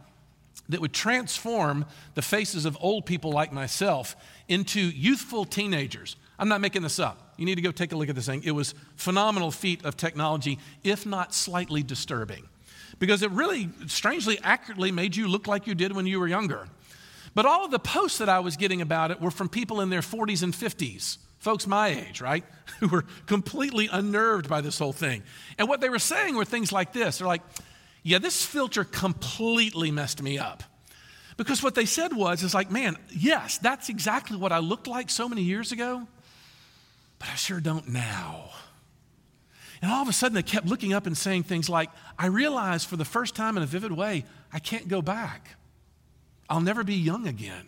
that 0.68 0.80
would 0.80 0.92
transform 0.92 1.84
the 2.14 2.22
faces 2.22 2.64
of 2.64 2.76
old 2.80 3.06
people 3.06 3.30
like 3.30 3.52
myself 3.52 4.16
into 4.48 4.80
youthful 4.80 5.44
teenagers. 5.44 6.16
I'm 6.38 6.48
not 6.48 6.60
making 6.60 6.82
this 6.82 6.98
up. 6.98 7.34
You 7.36 7.44
need 7.44 7.56
to 7.56 7.62
go 7.62 7.70
take 7.70 7.92
a 7.92 7.96
look 7.96 8.08
at 8.08 8.14
this 8.14 8.26
thing. 8.26 8.42
It 8.44 8.52
was 8.52 8.74
phenomenal 8.96 9.50
feat 9.50 9.84
of 9.84 9.96
technology, 9.96 10.58
if 10.82 11.06
not 11.06 11.32
slightly 11.32 11.82
disturbing, 11.82 12.48
because 12.98 13.22
it 13.22 13.30
really 13.30 13.68
strangely 13.86 14.38
accurately 14.42 14.92
made 14.92 15.16
you 15.16 15.28
look 15.28 15.46
like 15.46 15.66
you 15.66 15.74
did 15.74 15.94
when 15.94 16.06
you 16.06 16.20
were 16.20 16.28
younger. 16.28 16.66
But 17.34 17.46
all 17.46 17.64
of 17.64 17.70
the 17.70 17.78
posts 17.78 18.18
that 18.18 18.28
I 18.28 18.40
was 18.40 18.56
getting 18.56 18.82
about 18.82 19.10
it 19.10 19.20
were 19.20 19.30
from 19.30 19.48
people 19.48 19.80
in 19.80 19.90
their 19.90 20.00
40s 20.00 20.42
and 20.42 20.52
50s 20.52 21.18
folks 21.42 21.66
my 21.66 21.88
age, 21.88 22.20
right, 22.20 22.44
who 22.80 22.86
were 22.86 23.04
completely 23.26 23.88
unnerved 23.90 24.48
by 24.48 24.60
this 24.60 24.78
whole 24.78 24.92
thing. 24.92 25.24
And 25.58 25.68
what 25.68 25.80
they 25.80 25.88
were 25.88 25.98
saying 25.98 26.36
were 26.36 26.44
things 26.44 26.72
like 26.72 26.92
this 26.92 27.18
they're 27.18 27.26
like, 27.26 27.42
yeah, 28.04 28.18
this 28.18 28.44
filter 28.44 28.84
completely 28.84 29.90
messed 29.90 30.22
me 30.22 30.38
up. 30.38 30.62
Because 31.36 31.62
what 31.62 31.74
they 31.74 31.86
said 31.86 32.14
was, 32.14 32.42
is 32.42 32.54
like, 32.54 32.70
man, 32.70 32.96
yes, 33.10 33.58
that's 33.58 33.88
exactly 33.88 34.36
what 34.36 34.52
I 34.52 34.58
looked 34.58 34.86
like 34.86 35.10
so 35.10 35.28
many 35.28 35.42
years 35.42 35.72
ago, 35.72 36.06
but 37.18 37.28
I 37.28 37.34
sure 37.34 37.58
don't 37.58 37.88
now. 37.88 38.50
And 39.82 39.90
all 39.90 40.00
of 40.00 40.08
a 40.08 40.12
sudden, 40.12 40.36
they 40.36 40.44
kept 40.44 40.66
looking 40.66 40.92
up 40.92 41.06
and 41.06 41.18
saying 41.18 41.42
things 41.42 41.68
like, 41.68 41.90
I 42.16 42.26
realize 42.26 42.84
for 42.84 42.96
the 42.96 43.04
first 43.04 43.34
time 43.34 43.56
in 43.56 43.64
a 43.64 43.66
vivid 43.66 43.90
way, 43.90 44.24
I 44.52 44.60
can't 44.60 44.86
go 44.86 45.02
back. 45.02 45.56
I'll 46.48 46.60
never 46.60 46.84
be 46.84 46.94
young 46.94 47.26
again. 47.26 47.66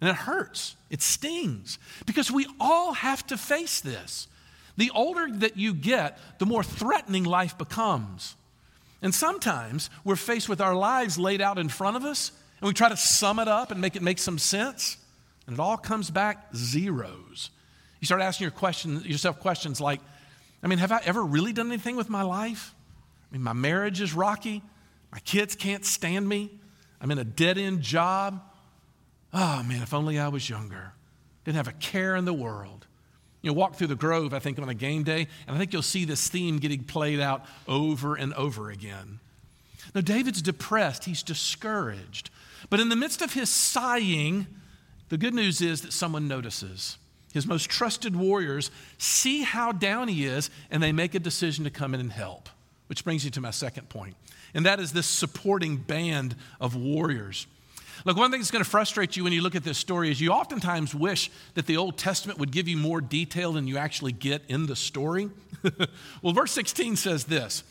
And 0.00 0.08
it 0.08 0.16
hurts, 0.16 0.74
it 0.90 1.02
stings, 1.02 1.78
because 2.06 2.30
we 2.30 2.46
all 2.58 2.94
have 2.94 3.24
to 3.28 3.36
face 3.36 3.80
this. 3.82 4.26
The 4.76 4.90
older 4.94 5.28
that 5.30 5.58
you 5.58 5.74
get, 5.74 6.18
the 6.38 6.46
more 6.46 6.64
threatening 6.64 7.24
life 7.24 7.58
becomes. 7.58 8.34
And 9.02 9.14
sometimes 9.14 9.90
we're 10.04 10.16
faced 10.16 10.48
with 10.48 10.60
our 10.60 10.74
lives 10.74 11.18
laid 11.18 11.40
out 11.40 11.58
in 11.58 11.68
front 11.68 11.96
of 11.96 12.04
us, 12.04 12.32
and 12.60 12.68
we 12.68 12.72
try 12.72 12.88
to 12.88 12.96
sum 12.96 13.38
it 13.38 13.48
up 13.48 13.70
and 13.70 13.80
make 13.80 13.96
it 13.96 14.02
make 14.02 14.18
some 14.18 14.38
sense, 14.38 14.96
and 15.46 15.54
it 15.54 15.60
all 15.60 15.76
comes 15.76 16.10
back 16.10 16.48
zeros. 16.54 17.50
You 18.00 18.06
start 18.06 18.22
asking 18.22 18.46
your 18.46 18.52
question, 18.52 19.02
yourself 19.04 19.40
questions 19.40 19.80
like, 19.80 20.00
I 20.62 20.68
mean, 20.68 20.78
have 20.78 20.92
I 20.92 21.00
ever 21.04 21.22
really 21.22 21.52
done 21.52 21.66
anything 21.66 21.96
with 21.96 22.08
my 22.08 22.22
life? 22.22 22.74
I 23.30 23.34
mean, 23.34 23.42
my 23.42 23.52
marriage 23.52 24.00
is 24.00 24.14
rocky. 24.14 24.62
My 25.10 25.18
kids 25.20 25.56
can't 25.56 25.84
stand 25.84 26.28
me. 26.28 26.50
I'm 27.00 27.10
in 27.10 27.18
a 27.18 27.24
dead 27.24 27.58
end 27.58 27.82
job. 27.82 28.40
Oh, 29.32 29.62
man, 29.62 29.82
if 29.82 29.92
only 29.92 30.18
I 30.18 30.28
was 30.28 30.48
younger. 30.48 30.92
Didn't 31.44 31.56
have 31.56 31.68
a 31.68 31.72
care 31.72 32.14
in 32.14 32.24
the 32.24 32.32
world. 32.32 32.86
You 33.40 33.50
know, 33.50 33.54
walk 33.54 33.74
through 33.74 33.88
the 33.88 33.96
grove, 33.96 34.32
I 34.32 34.38
think, 34.38 34.60
on 34.60 34.68
a 34.68 34.74
game 34.74 35.02
day, 35.02 35.26
and 35.46 35.56
I 35.56 35.58
think 35.58 35.72
you'll 35.72 35.82
see 35.82 36.04
this 36.04 36.28
theme 36.28 36.58
getting 36.58 36.84
played 36.84 37.18
out 37.18 37.44
over 37.66 38.14
and 38.14 38.32
over 38.34 38.70
again. 38.70 39.18
Now, 39.94 40.00
David's 40.00 40.42
depressed, 40.42 41.04
he's 41.04 41.24
discouraged. 41.24 42.30
But 42.70 42.78
in 42.78 42.88
the 42.88 42.94
midst 42.94 43.20
of 43.20 43.32
his 43.32 43.50
sighing, 43.50 44.46
the 45.08 45.18
good 45.18 45.34
news 45.34 45.60
is 45.60 45.80
that 45.82 45.92
someone 45.92 46.28
notices. 46.28 46.98
His 47.32 47.46
most 47.46 47.70
trusted 47.70 48.14
warriors 48.14 48.70
see 48.98 49.42
how 49.42 49.72
down 49.72 50.08
he 50.08 50.24
is, 50.26 50.50
and 50.70 50.82
they 50.82 50.92
make 50.92 51.14
a 51.14 51.18
decision 51.18 51.64
to 51.64 51.70
come 51.70 51.94
in 51.94 52.00
and 52.00 52.12
help. 52.12 52.48
Which 52.88 53.04
brings 53.04 53.24
you 53.24 53.30
to 53.30 53.40
my 53.40 53.50
second 53.50 53.88
point, 53.88 54.16
and 54.52 54.66
that 54.66 54.78
is 54.78 54.92
this 54.92 55.06
supporting 55.06 55.78
band 55.78 56.36
of 56.60 56.76
warriors. 56.76 57.46
Look, 58.04 58.16
one 58.16 58.30
thing 58.30 58.40
that's 58.40 58.50
going 58.50 58.64
to 58.64 58.68
frustrate 58.68 59.16
you 59.16 59.24
when 59.24 59.32
you 59.32 59.42
look 59.42 59.54
at 59.54 59.64
this 59.64 59.78
story 59.78 60.10
is 60.10 60.20
you 60.20 60.30
oftentimes 60.30 60.94
wish 60.94 61.30
that 61.54 61.66
the 61.66 61.76
Old 61.76 61.96
Testament 61.96 62.38
would 62.38 62.50
give 62.50 62.66
you 62.66 62.76
more 62.76 63.00
detail 63.00 63.52
than 63.52 63.66
you 63.66 63.78
actually 63.78 64.12
get 64.12 64.42
in 64.48 64.66
the 64.66 64.74
story. 64.74 65.30
well, 66.22 66.32
verse 66.32 66.52
16 66.52 66.96
says 66.96 67.24
this 67.24 67.62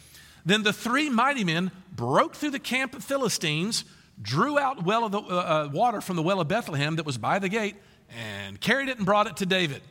Then 0.45 0.63
the 0.63 0.73
three 0.73 1.09
mighty 1.09 1.43
men 1.43 1.71
broke 1.93 2.35
through 2.35 2.51
the 2.51 2.59
camp 2.59 2.95
of 2.95 3.03
Philistines, 3.03 3.83
drew 4.21 4.57
out 4.57 4.83
well 4.83 5.03
of 5.03 5.11
the, 5.11 5.19
uh, 5.19 5.65
uh, 5.65 5.69
water 5.71 5.99
from 5.99 6.15
the 6.15 6.23
well 6.23 6.39
of 6.39 6.47
Bethlehem 6.47 6.95
that 6.95 7.05
was 7.05 7.17
by 7.17 7.37
the 7.37 7.49
gate, 7.49 7.75
and 8.17 8.59
carried 8.59 8.89
it 8.89 8.97
and 8.97 9.05
brought 9.05 9.27
it 9.27 9.37
to 9.37 9.45
David. 9.45 9.81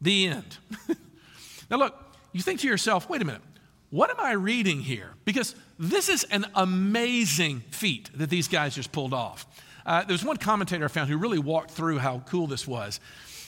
The 0.00 0.28
end. 0.28 0.58
now, 1.70 1.78
look, 1.78 1.94
you 2.32 2.42
think 2.42 2.60
to 2.60 2.66
yourself, 2.66 3.08
wait 3.08 3.22
a 3.22 3.24
minute, 3.24 3.42
what 3.90 4.10
am 4.10 4.20
I 4.20 4.32
reading 4.32 4.80
here? 4.80 5.14
Because 5.24 5.54
this 5.78 6.08
is 6.08 6.24
an 6.24 6.46
amazing 6.54 7.60
feat 7.70 8.10
that 8.14 8.30
these 8.30 8.48
guys 8.48 8.74
just 8.74 8.92
pulled 8.92 9.14
off. 9.14 9.46
Uh, 9.86 10.04
there 10.04 10.12
was 10.12 10.24
one 10.24 10.36
commentator 10.36 10.84
I 10.84 10.88
found 10.88 11.08
who 11.08 11.16
really 11.16 11.38
walked 11.38 11.70
through 11.70 11.98
how 11.98 12.22
cool 12.26 12.46
this 12.46 12.68
was. 12.68 13.00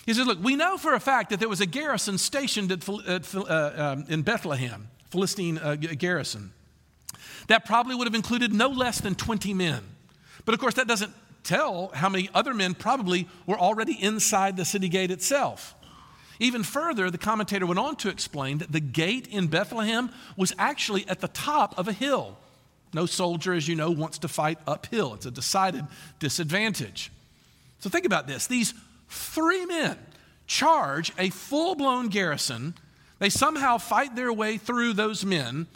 He 0.06 0.14
says, 0.14 0.26
Look, 0.26 0.42
we 0.42 0.56
know 0.56 0.78
for 0.78 0.94
a 0.94 1.00
fact 1.00 1.30
that 1.30 1.40
there 1.40 1.48
was 1.48 1.60
a 1.60 1.66
garrison 1.66 2.16
stationed 2.16 2.72
at, 2.72 2.88
at, 3.06 3.34
uh, 3.34 3.72
um, 3.76 4.04
in 4.08 4.22
Bethlehem, 4.22 4.88
Philistine 5.10 5.58
uh, 5.58 5.76
garrison. 5.76 6.52
That 7.48 7.66
probably 7.66 7.94
would 7.94 8.06
have 8.06 8.14
included 8.14 8.54
no 8.54 8.68
less 8.68 9.00
than 9.00 9.14
20 9.14 9.52
men. 9.52 9.82
But 10.44 10.54
of 10.54 10.60
course, 10.60 10.74
that 10.74 10.88
doesn't 10.88 11.12
tell 11.42 11.88
how 11.94 12.08
many 12.08 12.28
other 12.34 12.54
men 12.54 12.74
probably 12.74 13.28
were 13.46 13.58
already 13.58 14.00
inside 14.00 14.56
the 14.56 14.64
city 14.64 14.88
gate 14.88 15.10
itself. 15.10 15.74
Even 16.38 16.62
further, 16.62 17.10
the 17.10 17.18
commentator 17.18 17.66
went 17.66 17.78
on 17.78 17.96
to 17.96 18.08
explain 18.08 18.58
that 18.58 18.72
the 18.72 18.80
gate 18.80 19.26
in 19.26 19.48
Bethlehem 19.48 20.10
was 20.36 20.54
actually 20.58 21.06
at 21.08 21.20
the 21.20 21.28
top 21.28 21.78
of 21.78 21.86
a 21.86 21.92
hill. 21.92 22.38
No 22.94 23.06
soldier, 23.06 23.52
as 23.52 23.68
you 23.68 23.76
know, 23.76 23.90
wants 23.90 24.18
to 24.18 24.28
fight 24.28 24.58
uphill, 24.66 25.14
it's 25.14 25.26
a 25.26 25.30
decided 25.30 25.84
disadvantage. 26.18 27.12
So 27.78 27.90
think 27.90 28.06
about 28.06 28.26
this 28.26 28.46
these 28.46 28.74
three 29.08 29.66
men 29.66 29.98
charge 30.46 31.12
a 31.18 31.30
full 31.30 31.74
blown 31.74 32.08
garrison. 32.08 32.74
They 33.18 33.28
somehow 33.28 33.78
fight 33.78 34.16
their 34.16 34.32
way 34.32 34.56
through 34.56 34.94
those 34.94 35.24
men. 35.24 35.66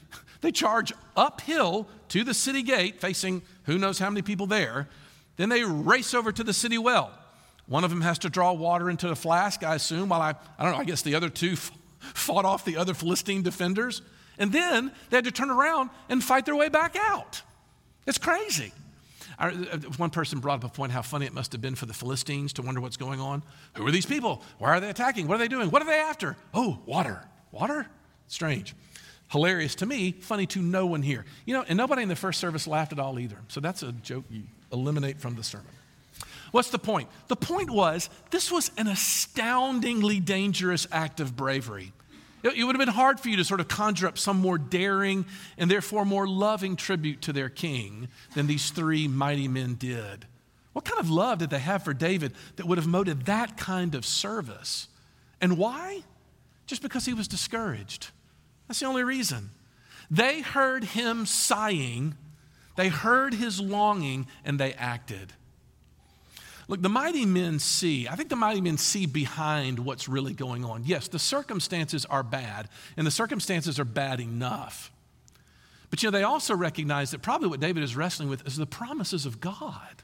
They 0.41 0.51
charge 0.51 0.93
uphill 1.17 1.89
to 2.09 2.25
the 2.25 2.35
city 2.35 2.63
gate, 2.63 3.01
facing 3.01 3.43
who 3.65 3.79
knows 3.79 3.99
how 3.99 4.11
many 4.11 4.23
people 4.23 4.47
there. 4.47 4.89
Then 5.37 5.49
they 5.49 5.65
race 5.65 6.15
over 6.15 6.33
to 6.33 6.45
the 6.45 6.53
city 6.53 6.79
well. 6.79 7.11
One 7.67 7.85
of 7.85 7.91
them 7.91 8.03
has 8.03 8.19
to 8.21 8.31
draw 8.31 8.53
water 8.53 8.91
into 8.91 9.11
a 9.11 9.15
flask, 9.15 9.63
I 9.63 9.75
assume, 9.75 10.11
while 10.11 10.21
I, 10.21 10.35
I 10.59 10.63
don't 10.63 10.73
know, 10.73 10.79
I 10.79 10.85
guess 10.85 11.03
the 11.03 11.15
other 11.15 11.31
two 11.31 11.57
fought 11.99 12.45
off 12.45 12.65
the 12.65 12.77
other 12.77 12.95
Philistine 12.95 13.43
defenders. 13.43 14.03
And 14.39 14.53
then 14.53 14.93
they 15.11 15.17
had 15.17 15.25
to 15.25 15.31
turn 15.31 15.51
around 15.51 15.91
and 16.09 16.23
fight 16.23 16.45
their 16.45 16.57
way 16.57 16.69
back 16.69 16.97
out. 16.99 17.43
It's 18.07 18.19
crazy. 18.19 18.73
I, 19.39 19.49
uh, 19.49 19.79
one 19.97 20.11
person 20.11 20.39
brought 20.41 20.63
up 20.63 20.71
a 20.71 20.75
point 20.75 20.93
how 20.93 21.03
funny 21.03 21.27
it 21.27 21.33
must 21.33 21.53
have 21.53 21.61
been 21.61 21.75
for 21.75 21.87
the 21.87 21.95
Philistines 21.95 22.53
to 22.55 22.63
wonder 22.63 22.81
what's 22.81 22.97
going 22.97 23.21
on. 23.21 23.43
Who 23.77 23.87
are 23.87 23.91
these 23.91 24.07
people? 24.07 24.43
Why 24.59 24.71
are 24.71 24.81
they 24.81 24.91
attacking? 24.91 25.27
What 25.27 25.37
are 25.37 25.39
they 25.39 25.49
doing? 25.49 25.71
What 25.71 25.83
are 25.83 25.87
they 25.87 25.99
after? 25.99 26.37
Oh, 26.53 26.79
water. 26.87 27.25
Water? 27.51 27.87
Strange. 28.29 28.75
Hilarious 29.31 29.75
to 29.77 29.87
me, 29.87 30.13
funny 30.13 30.47
to 30.47 30.61
no 30.61 30.87
one 30.87 31.03
here. 31.03 31.25
You 31.47 31.55
know, 31.55 31.65
and 31.67 31.77
nobody 31.77 32.03
in 32.03 32.09
the 32.09 32.17
first 32.17 32.39
service 32.39 32.67
laughed 32.67 32.93
at 32.93 32.99
all 32.99 33.19
either. 33.19 33.39
So 33.49 33.61
that's 33.61 33.83
a 33.83 33.93
joke 33.93 34.25
you 34.31 34.45
eliminate 34.73 35.21
from 35.21 35.35
the 35.35 35.43
sermon. 35.43 35.67
What's 36.51 36.71
the 36.71 36.79
point? 36.79 37.09
The 37.29 37.37
point 37.37 37.71
was 37.71 38.09
this 38.31 38.53
was 38.53 38.71
an 38.77 38.87
astoundingly 38.87 40.21
dangerous 40.21 40.87
act 40.93 41.19
of 41.19 41.37
bravery. 41.37 41.93
It, 42.45 42.63
would 42.63 42.77
have 42.77 42.87
been 42.87 42.95
hard 42.95 43.19
for 43.19 43.31
you 43.31 43.39
to 43.39 43.45
sort 43.45 43.61
of 43.61 43.69
conjure 43.69 44.07
up 44.07 44.19
some 44.19 44.39
more 44.39 44.59
daring 44.59 45.25
and 45.57 45.71
therefore 45.71 46.05
more 46.05 46.29
loving 46.29 46.77
tribute 46.77 47.23
to 47.23 47.33
their 47.33 47.49
king 47.49 48.09
than 48.35 48.47
these 48.47 48.71
three 48.71 49.09
mighty 49.09 49.49
men 49.49 49.75
did. 49.75 50.27
What 50.75 50.85
kind 50.85 51.01
of 51.01 51.09
love 51.09 51.39
did 51.39 51.49
they 51.49 51.59
have 51.59 51.85
for 51.85 51.95
David 51.95 52.35
that 52.57 52.67
would 52.67 52.77
have 52.77 52.87
motivated 52.87 53.27
that 53.27 53.57
kind 53.57 53.95
of 53.95 54.05
service? 54.05 54.89
And 55.41 55.57
why? 55.57 56.03
Just 56.67 56.83
because 56.83 57.07
he 57.07 57.15
was 57.15 57.29
discouraged. 57.29 58.11
That's 58.69 58.81
the 58.81 58.87
only 58.87 59.05
reason. 59.05 59.51
They 60.11 60.43
heard 60.43 60.85
him 60.85 61.27
sighing, 61.27 62.15
they 62.77 62.89
heard 62.89 63.35
his 63.35 63.61
longing, 63.61 64.27
and 64.45 64.59
they 64.59 64.73
acted. 64.75 65.33
Look, 66.67 66.81
the 66.81 66.89
mighty 66.89 67.27
men 67.27 67.59
see, 67.59 68.09
I 68.09 68.17
think 68.17 68.31
the 68.31 68.37
mighty 68.37 68.61
men 68.61 68.79
see 68.79 69.07
behind 69.07 69.79
what's 69.79 70.09
really 70.09 70.33
going 70.33 70.65
on. 70.65 70.83
Yes, 70.85 71.09
the 71.09 71.19
circumstances 71.19 72.07
are 72.07 72.23
bad, 72.23 72.69
and 72.97 73.07
the 73.07 73.11
circumstances 73.11 73.79
are 73.79 73.85
bad 73.85 74.21
enough. 74.21 74.91
But 75.91 76.03
you 76.03 76.11
know, 76.11 76.19
they 76.19 76.25
also 76.25 76.57
recognize 76.57 77.11
that 77.11 77.23
probably 77.23 77.49
what 77.49 77.61
David 77.61 77.83
is 77.83 77.95
wrestling 77.95 78.29
with 78.29 78.47
is 78.47 78.57
the 78.57 78.67
promises 78.67 79.27
of 79.27 79.41
God. 79.41 80.03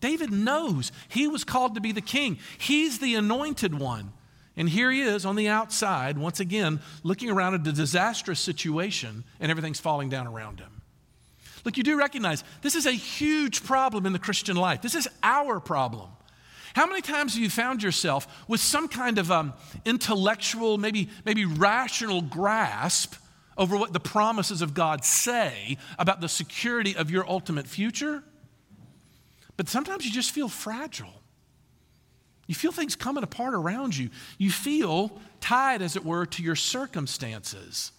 David 0.00 0.32
knows 0.32 0.90
he 1.08 1.28
was 1.28 1.44
called 1.44 1.74
to 1.74 1.80
be 1.80 1.92
the 1.92 2.00
king, 2.00 2.38
he's 2.58 2.98
the 2.98 3.14
anointed 3.14 3.78
one. 3.78 4.12
And 4.56 4.68
here 4.68 4.90
he 4.90 5.02
is 5.02 5.24
on 5.24 5.36
the 5.36 5.46
outside, 5.46 6.18
once 6.18 6.40
again, 6.40 6.80
looking 7.04 7.30
around 7.30 7.54
at 7.54 7.64
a 7.64 7.72
disastrous 7.72 8.40
situation, 8.40 9.22
and 9.38 9.52
everything's 9.52 9.78
falling 9.78 10.08
down 10.08 10.26
around 10.26 10.58
him. 10.58 10.77
Look, 11.64 11.76
you 11.76 11.82
do 11.82 11.98
recognize 11.98 12.44
this 12.62 12.74
is 12.74 12.86
a 12.86 12.92
huge 12.92 13.64
problem 13.64 14.06
in 14.06 14.12
the 14.12 14.18
Christian 14.18 14.56
life. 14.56 14.82
This 14.82 14.94
is 14.94 15.08
our 15.22 15.60
problem. 15.60 16.10
How 16.74 16.86
many 16.86 17.00
times 17.00 17.34
have 17.34 17.42
you 17.42 17.50
found 17.50 17.82
yourself 17.82 18.44
with 18.46 18.60
some 18.60 18.88
kind 18.88 19.18
of 19.18 19.30
um, 19.30 19.54
intellectual, 19.84 20.78
maybe, 20.78 21.08
maybe 21.24 21.44
rational 21.44 22.20
grasp 22.20 23.14
over 23.56 23.76
what 23.76 23.92
the 23.92 24.00
promises 24.00 24.62
of 24.62 24.74
God 24.74 25.04
say 25.04 25.76
about 25.98 26.20
the 26.20 26.28
security 26.28 26.94
of 26.94 27.10
your 27.10 27.28
ultimate 27.28 27.66
future? 27.66 28.22
But 29.56 29.68
sometimes 29.68 30.04
you 30.04 30.12
just 30.12 30.30
feel 30.30 30.48
fragile. 30.48 31.22
You 32.46 32.54
feel 32.54 32.72
things 32.72 32.96
coming 32.96 33.24
apart 33.24 33.54
around 33.54 33.96
you. 33.96 34.10
You 34.38 34.50
feel 34.50 35.20
tied, 35.40 35.82
as 35.82 35.96
it 35.96 36.04
were, 36.04 36.26
to 36.26 36.42
your 36.42 36.56
circumstances. 36.56 37.92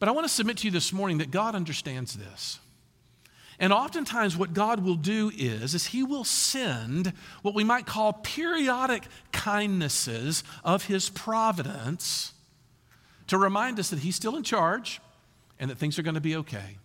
But 0.00 0.08
I 0.08 0.12
want 0.12 0.26
to 0.26 0.32
submit 0.32 0.56
to 0.58 0.66
you 0.66 0.70
this 0.70 0.92
morning 0.92 1.18
that 1.18 1.30
God 1.30 1.54
understands 1.54 2.14
this. 2.14 2.58
And 3.60 3.74
oftentimes 3.74 4.38
what 4.38 4.54
God 4.54 4.82
will 4.82 4.94
do 4.94 5.30
is 5.36 5.74
is 5.74 5.86
he 5.86 6.02
will 6.02 6.24
send 6.24 7.12
what 7.42 7.54
we 7.54 7.62
might 7.62 7.84
call 7.84 8.14
periodic 8.14 9.02
kindnesses 9.32 10.42
of 10.64 10.86
his 10.86 11.10
providence 11.10 12.32
to 13.26 13.36
remind 13.36 13.78
us 13.78 13.90
that 13.90 13.98
he's 13.98 14.16
still 14.16 14.34
in 14.36 14.42
charge 14.42 15.00
and 15.60 15.70
that 15.70 15.76
things 15.76 15.98
are 15.98 16.02
going 16.02 16.14
to 16.14 16.22
be 16.22 16.36
okay. 16.36 16.78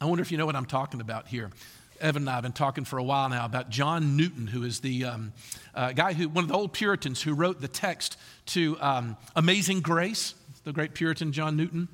I 0.00 0.06
wonder 0.06 0.22
if 0.22 0.32
you 0.32 0.38
know 0.38 0.46
what 0.46 0.56
I'm 0.56 0.66
talking 0.66 1.00
about 1.00 1.28
here. 1.28 1.52
Evan 2.00 2.24
and 2.24 2.30
I 2.30 2.34
have 2.34 2.42
been 2.42 2.50
talking 2.50 2.84
for 2.84 2.98
a 2.98 3.04
while 3.04 3.28
now 3.28 3.44
about 3.44 3.70
John 3.70 4.16
Newton, 4.16 4.48
who 4.48 4.64
is 4.64 4.80
the 4.80 5.04
um, 5.04 5.32
uh, 5.72 5.92
guy 5.92 6.14
who, 6.14 6.28
one 6.28 6.42
of 6.42 6.48
the 6.48 6.56
old 6.56 6.72
Puritans 6.72 7.22
who 7.22 7.32
wrote 7.32 7.60
the 7.60 7.68
text 7.68 8.18
to 8.46 8.76
um, 8.80 9.16
Amazing 9.36 9.82
Grace 9.82 10.34
the 10.64 10.72
great 10.72 10.94
Puritan 10.94 11.32
John 11.32 11.56
Newton. 11.56 11.88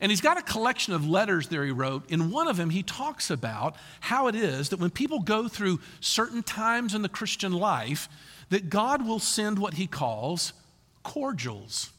And 0.00 0.10
he's 0.10 0.20
got 0.20 0.38
a 0.38 0.42
collection 0.42 0.94
of 0.94 1.08
letters 1.08 1.48
there 1.48 1.64
he 1.64 1.70
wrote. 1.70 2.10
In 2.10 2.30
one 2.30 2.48
of 2.48 2.56
them, 2.56 2.70
he 2.70 2.82
talks 2.82 3.30
about 3.30 3.76
how 4.00 4.28
it 4.28 4.34
is 4.34 4.70
that 4.70 4.80
when 4.80 4.90
people 4.90 5.20
go 5.20 5.46
through 5.46 5.80
certain 6.00 6.42
times 6.42 6.94
in 6.94 7.02
the 7.02 7.08
Christian 7.08 7.52
life, 7.52 8.08
that 8.48 8.70
God 8.70 9.06
will 9.06 9.18
send 9.18 9.58
what 9.58 9.74
he 9.74 9.86
calls 9.86 10.54
cordials. 11.02 11.90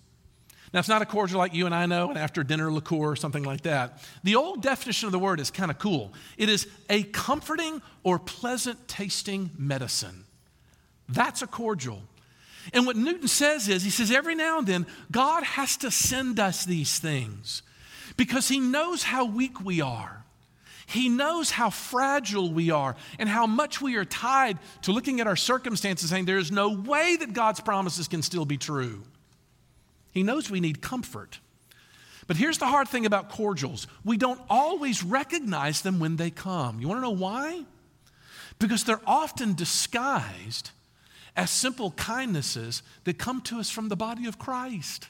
Now, 0.73 0.79
it's 0.79 0.89
not 0.89 1.01
a 1.01 1.05
cordial 1.05 1.37
like 1.37 1.53
you 1.53 1.65
and 1.65 1.75
I 1.75 1.85
know, 1.85 2.11
an 2.11 2.17
after 2.17 2.43
dinner 2.43 2.71
liqueur 2.71 3.11
or 3.11 3.15
something 3.15 3.43
like 3.43 3.61
that. 3.61 4.01
The 4.23 4.35
old 4.35 4.61
definition 4.61 5.07
of 5.07 5.11
the 5.11 5.19
word 5.19 5.39
is 5.39 5.51
kind 5.51 5.69
of 5.69 5.77
cool. 5.77 6.13
It 6.37 6.47
is 6.47 6.67
a 6.89 7.03
comforting 7.03 7.81
or 8.03 8.17
pleasant 8.17 8.87
tasting 8.87 9.51
medicine. 9.57 10.23
That's 11.09 11.41
a 11.41 11.47
cordial. 11.47 12.01
And 12.73 12.85
what 12.85 12.95
Newton 12.95 13.27
says 13.27 13.67
is, 13.67 13.83
he 13.83 13.89
says, 13.89 14.11
every 14.11 14.35
now 14.35 14.59
and 14.59 14.67
then, 14.67 14.85
God 15.11 15.43
has 15.43 15.77
to 15.77 15.91
send 15.91 16.39
us 16.39 16.65
these 16.65 16.99
things 16.99 17.63
because 18.17 18.47
he 18.47 18.59
knows 18.59 19.03
how 19.03 19.25
weak 19.25 19.61
we 19.63 19.81
are. 19.81 20.23
He 20.85 21.07
knows 21.07 21.51
how 21.51 21.69
fragile 21.69 22.51
we 22.51 22.69
are 22.69 22.97
and 23.17 23.29
how 23.29 23.47
much 23.47 23.81
we 23.81 23.95
are 23.95 24.05
tied 24.05 24.57
to 24.81 24.91
looking 24.91 25.21
at 25.21 25.27
our 25.27 25.37
circumstances 25.37 26.09
saying 26.09 26.25
there 26.25 26.37
is 26.37 26.51
no 26.51 26.69
way 26.69 27.15
that 27.15 27.33
God's 27.33 27.61
promises 27.61 28.09
can 28.09 28.21
still 28.21 28.45
be 28.45 28.57
true. 28.57 29.03
He 30.11 30.23
knows 30.23 30.51
we 30.51 30.59
need 30.59 30.81
comfort. 30.81 31.39
But 32.27 32.35
here's 32.35 32.57
the 32.57 32.67
hard 32.67 32.87
thing 32.89 33.05
about 33.05 33.29
cordials 33.29 33.87
we 34.03 34.17
don't 34.17 34.41
always 34.49 35.03
recognize 35.03 35.81
them 35.81 35.99
when 35.99 36.17
they 36.17 36.29
come. 36.29 36.79
You 36.79 36.87
want 36.87 36.97
to 36.97 37.03
know 37.03 37.11
why? 37.11 37.63
Because 38.59 38.83
they're 38.83 39.01
often 39.07 39.53
disguised 39.53 40.71
as 41.35 41.49
simple 41.49 41.91
kindnesses 41.91 42.83
that 43.05 43.17
come 43.17 43.41
to 43.41 43.59
us 43.59 43.69
from 43.69 43.89
the 43.89 43.95
body 43.95 44.25
of 44.25 44.37
Christ. 44.37 45.07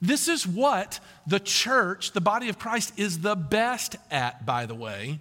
This 0.00 0.28
is 0.28 0.46
what 0.46 1.00
the 1.26 1.40
church, 1.40 2.12
the 2.12 2.20
body 2.20 2.48
of 2.48 2.58
Christ, 2.58 2.98
is 2.98 3.20
the 3.20 3.34
best 3.34 3.96
at, 4.10 4.44
by 4.44 4.66
the 4.66 4.74
way. 4.74 5.20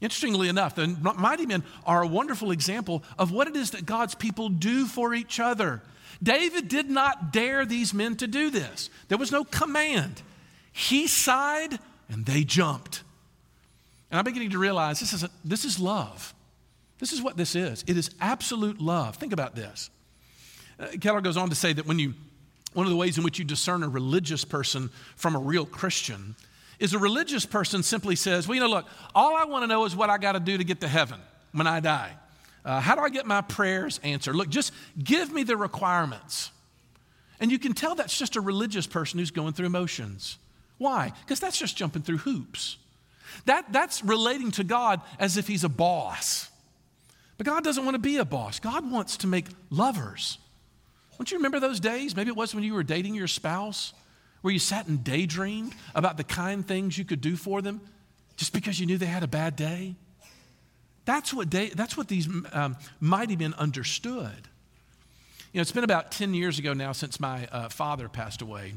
Interestingly 0.00 0.48
enough, 0.48 0.74
the 0.74 0.88
mighty 0.88 1.46
men 1.46 1.62
are 1.84 2.02
a 2.02 2.06
wonderful 2.06 2.50
example 2.50 3.04
of 3.18 3.30
what 3.30 3.48
it 3.48 3.56
is 3.56 3.72
that 3.72 3.84
God's 3.84 4.14
people 4.14 4.48
do 4.48 4.86
for 4.86 5.14
each 5.14 5.38
other. 5.38 5.82
David 6.22 6.68
did 6.68 6.90
not 6.90 7.32
dare 7.32 7.64
these 7.64 7.94
men 7.94 8.16
to 8.16 8.26
do 8.26 8.50
this, 8.50 8.90
there 9.08 9.18
was 9.18 9.32
no 9.32 9.44
command. 9.44 10.22
He 10.72 11.06
sighed 11.06 11.78
and 12.08 12.24
they 12.24 12.44
jumped. 12.44 13.02
And 14.10 14.18
I'm 14.18 14.24
beginning 14.24 14.50
to 14.50 14.58
realize 14.58 15.00
this 15.00 15.12
is, 15.12 15.24
a, 15.24 15.30
this 15.44 15.64
is 15.64 15.78
love. 15.78 16.34
This 17.00 17.12
is 17.12 17.22
what 17.22 17.36
this 17.36 17.56
is 17.56 17.82
it 17.86 17.96
is 17.96 18.10
absolute 18.20 18.80
love. 18.80 19.16
Think 19.16 19.32
about 19.32 19.56
this. 19.56 19.90
Uh, 20.78 20.88
Keller 21.00 21.20
goes 21.20 21.36
on 21.36 21.48
to 21.48 21.54
say 21.54 21.72
that 21.72 21.86
when 21.86 21.98
you, 21.98 22.14
one 22.72 22.86
of 22.86 22.90
the 22.90 22.96
ways 22.96 23.18
in 23.18 23.24
which 23.24 23.38
you 23.38 23.44
discern 23.44 23.82
a 23.82 23.88
religious 23.88 24.44
person 24.44 24.90
from 25.16 25.34
a 25.34 25.38
real 25.38 25.66
Christian 25.66 26.36
is 26.78 26.94
a 26.94 26.98
religious 26.98 27.44
person 27.44 27.82
simply 27.82 28.16
says, 28.16 28.46
Well, 28.46 28.54
you 28.54 28.60
know, 28.60 28.68
look, 28.68 28.86
all 29.14 29.36
I 29.36 29.44
want 29.44 29.64
to 29.64 29.66
know 29.66 29.84
is 29.84 29.96
what 29.96 30.10
I 30.10 30.18
got 30.18 30.32
to 30.32 30.40
do 30.40 30.56
to 30.56 30.64
get 30.64 30.80
to 30.82 30.88
heaven 30.88 31.20
when 31.52 31.66
I 31.66 31.80
die. 31.80 32.12
Uh, 32.64 32.80
how 32.80 32.94
do 32.94 33.00
I 33.00 33.08
get 33.08 33.26
my 33.26 33.40
prayers 33.40 33.98
answered? 34.02 34.36
Look, 34.36 34.50
just 34.50 34.72
give 35.02 35.32
me 35.32 35.42
the 35.42 35.56
requirements. 35.56 36.50
And 37.40 37.50
you 37.50 37.58
can 37.58 37.72
tell 37.72 37.94
that's 37.94 38.18
just 38.18 38.36
a 38.36 38.40
religious 38.40 38.86
person 38.86 39.18
who's 39.18 39.30
going 39.30 39.54
through 39.54 39.66
emotions. 39.66 40.38
Why? 40.76 41.12
Because 41.24 41.40
that's 41.40 41.58
just 41.58 41.76
jumping 41.76 42.02
through 42.02 42.18
hoops. 42.18 42.76
That, 43.46 43.72
that's 43.72 44.04
relating 44.04 44.50
to 44.52 44.64
God 44.64 45.00
as 45.18 45.38
if 45.38 45.46
He's 45.46 45.64
a 45.64 45.68
boss. 45.68 46.49
But 47.40 47.46
God 47.46 47.64
doesn't 47.64 47.86
want 47.86 47.94
to 47.94 47.98
be 47.98 48.18
a 48.18 48.24
boss. 48.26 48.60
God 48.60 48.92
wants 48.92 49.16
to 49.16 49.26
make 49.26 49.46
lovers. 49.70 50.36
Don't 51.16 51.30
you 51.30 51.38
remember 51.38 51.58
those 51.58 51.80
days? 51.80 52.14
Maybe 52.14 52.28
it 52.28 52.36
was 52.36 52.54
when 52.54 52.62
you 52.64 52.74
were 52.74 52.82
dating 52.82 53.14
your 53.14 53.28
spouse, 53.28 53.94
where 54.42 54.52
you 54.52 54.58
sat 54.58 54.88
and 54.88 55.02
daydreamed 55.02 55.72
about 55.94 56.18
the 56.18 56.22
kind 56.22 56.68
things 56.68 56.98
you 56.98 57.06
could 57.06 57.22
do 57.22 57.36
for 57.36 57.62
them 57.62 57.80
just 58.36 58.52
because 58.52 58.78
you 58.78 58.84
knew 58.84 58.98
they 58.98 59.06
had 59.06 59.22
a 59.22 59.26
bad 59.26 59.56
day. 59.56 59.94
That's 61.06 61.32
what, 61.32 61.50
that's 61.50 61.96
what 61.96 62.08
these 62.08 62.28
um, 62.52 62.76
mighty 63.00 63.36
men 63.36 63.54
understood. 63.54 64.46
You 65.54 65.60
know, 65.60 65.62
it's 65.62 65.72
been 65.72 65.82
about 65.82 66.12
10 66.12 66.34
years 66.34 66.58
ago 66.58 66.74
now 66.74 66.92
since 66.92 67.18
my 67.18 67.46
uh, 67.46 67.70
father 67.70 68.10
passed 68.10 68.42
away. 68.42 68.74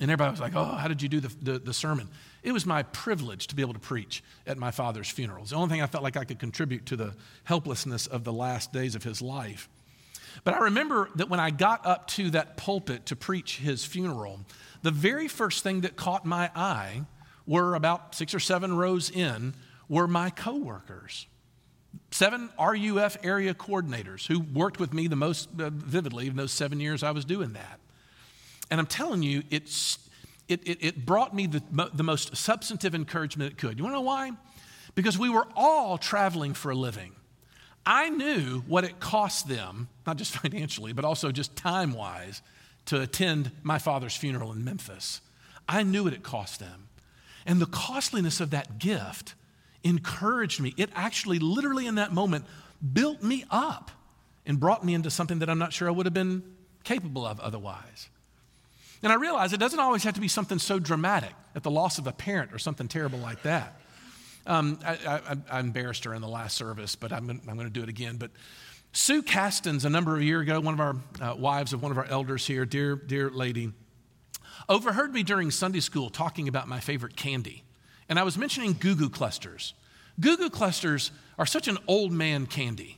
And 0.00 0.10
everybody 0.10 0.30
was 0.30 0.40
like, 0.40 0.54
oh, 0.54 0.64
how 0.64 0.86
did 0.86 1.02
you 1.02 1.08
do 1.08 1.20
the, 1.20 1.34
the, 1.42 1.58
the, 1.58 1.74
sermon? 1.74 2.08
It 2.44 2.52
was 2.52 2.64
my 2.64 2.84
privilege 2.84 3.48
to 3.48 3.56
be 3.56 3.62
able 3.62 3.74
to 3.74 3.80
preach 3.80 4.22
at 4.46 4.56
my 4.56 4.70
father's 4.70 5.08
funeral. 5.08 5.42
It's 5.42 5.50
the 5.50 5.56
only 5.56 5.70
thing 5.70 5.82
I 5.82 5.86
felt 5.86 6.04
like 6.04 6.16
I 6.16 6.24
could 6.24 6.38
contribute 6.38 6.86
to 6.86 6.96
the 6.96 7.14
helplessness 7.44 8.06
of 8.06 8.22
the 8.22 8.32
last 8.32 8.72
days 8.72 8.94
of 8.94 9.02
his 9.02 9.20
life. 9.20 9.68
But 10.44 10.54
I 10.54 10.58
remember 10.60 11.10
that 11.16 11.28
when 11.28 11.40
I 11.40 11.50
got 11.50 11.84
up 11.84 12.06
to 12.08 12.30
that 12.30 12.56
pulpit 12.56 13.06
to 13.06 13.16
preach 13.16 13.58
his 13.58 13.84
funeral, 13.84 14.40
the 14.82 14.92
very 14.92 15.26
first 15.26 15.64
thing 15.64 15.80
that 15.80 15.96
caught 15.96 16.24
my 16.24 16.50
eye 16.54 17.02
were 17.44 17.74
about 17.74 18.14
six 18.14 18.34
or 18.34 18.40
seven 18.40 18.76
rows 18.76 19.10
in 19.10 19.54
were 19.88 20.06
my 20.06 20.30
coworkers. 20.30 21.26
Seven 22.10 22.50
RUF 22.58 23.16
area 23.24 23.54
coordinators 23.54 24.26
who 24.26 24.40
worked 24.40 24.78
with 24.78 24.92
me 24.92 25.08
the 25.08 25.16
most 25.16 25.48
uh, 25.58 25.70
vividly 25.70 26.28
in 26.28 26.36
those 26.36 26.52
seven 26.52 26.78
years 26.78 27.02
I 27.02 27.10
was 27.10 27.24
doing 27.24 27.54
that. 27.54 27.80
And 28.70 28.80
I'm 28.80 28.86
telling 28.86 29.22
you, 29.22 29.42
it's, 29.50 29.98
it, 30.48 30.66
it, 30.66 30.78
it 30.80 31.06
brought 31.06 31.34
me 31.34 31.46
the, 31.46 31.62
the 31.92 32.02
most 32.02 32.36
substantive 32.36 32.94
encouragement 32.94 33.52
it 33.52 33.58
could. 33.58 33.78
You 33.78 33.84
want 33.84 33.94
to 33.94 33.98
know 33.98 34.02
why? 34.02 34.32
Because 34.94 35.18
we 35.18 35.30
were 35.30 35.46
all 35.56 35.98
traveling 35.98 36.54
for 36.54 36.70
a 36.70 36.74
living. 36.74 37.12
I 37.86 38.10
knew 38.10 38.62
what 38.66 38.84
it 38.84 39.00
cost 39.00 39.48
them, 39.48 39.88
not 40.06 40.16
just 40.16 40.36
financially, 40.42 40.92
but 40.92 41.04
also 41.04 41.32
just 41.32 41.56
time 41.56 41.92
wise, 41.92 42.42
to 42.86 43.00
attend 43.00 43.50
my 43.62 43.78
father's 43.78 44.16
funeral 44.16 44.52
in 44.52 44.64
Memphis. 44.64 45.20
I 45.68 45.82
knew 45.82 46.04
what 46.04 46.12
it 46.14 46.22
cost 46.22 46.58
them. 46.60 46.88
And 47.46 47.60
the 47.60 47.66
costliness 47.66 48.40
of 48.40 48.50
that 48.50 48.78
gift 48.78 49.34
encouraged 49.84 50.60
me. 50.60 50.74
It 50.76 50.90
actually, 50.94 51.38
literally 51.38 51.86
in 51.86 51.96
that 51.96 52.12
moment, 52.12 52.44
built 52.92 53.22
me 53.22 53.44
up 53.50 53.90
and 54.46 54.58
brought 54.58 54.84
me 54.84 54.94
into 54.94 55.10
something 55.10 55.38
that 55.40 55.50
I'm 55.50 55.58
not 55.58 55.72
sure 55.72 55.88
I 55.88 55.90
would 55.90 56.06
have 56.06 56.14
been 56.14 56.42
capable 56.84 57.26
of 57.26 57.38
otherwise. 57.40 58.08
And 59.02 59.12
I 59.12 59.16
realize 59.16 59.52
it 59.52 59.60
doesn't 59.60 59.78
always 59.78 60.02
have 60.04 60.14
to 60.14 60.20
be 60.20 60.28
something 60.28 60.58
so 60.58 60.78
dramatic, 60.78 61.34
at 61.54 61.62
the 61.62 61.70
loss 61.70 61.98
of 61.98 62.06
a 62.06 62.12
parent 62.12 62.52
or 62.52 62.58
something 62.58 62.88
terrible 62.88 63.18
like 63.18 63.42
that. 63.42 63.80
Um, 64.46 64.78
I, 64.84 64.92
I, 64.92 65.36
I, 65.50 65.60
embarrassed 65.60 66.04
her 66.04 66.14
in 66.14 66.22
the 66.22 66.28
last 66.28 66.56
service, 66.56 66.96
but 66.96 67.12
I'm, 67.12 67.28
I'm 67.28 67.54
going 67.56 67.66
to 67.66 67.70
do 67.70 67.82
it 67.82 67.88
again. 67.90 68.16
But 68.16 68.30
Sue 68.92 69.22
Castens, 69.22 69.84
a 69.84 69.90
number 69.90 70.16
of 70.16 70.22
years 70.22 70.42
ago, 70.42 70.58
one 70.60 70.74
of 70.74 70.80
our 70.80 70.96
uh, 71.20 71.36
wives 71.36 71.72
of 71.74 71.82
one 71.82 71.92
of 71.92 71.98
our 71.98 72.06
elders 72.06 72.46
here, 72.46 72.64
dear, 72.64 72.96
dear 72.96 73.30
lady, 73.30 73.72
overheard 74.68 75.12
me 75.12 75.22
during 75.22 75.50
Sunday 75.50 75.80
school 75.80 76.08
talking 76.08 76.48
about 76.48 76.66
my 76.66 76.80
favorite 76.80 77.14
candy. 77.14 77.62
And 78.08 78.18
I 78.18 78.22
was 78.22 78.38
mentioning 78.38 78.72
Goo 78.72 78.94
Goo 78.94 79.10
clusters. 79.10 79.74
Goo 80.18 80.36
Goo 80.36 80.50
clusters 80.50 81.10
are 81.38 81.46
such 81.46 81.68
an 81.68 81.78
old 81.86 82.12
man 82.12 82.46
candy. 82.46 82.97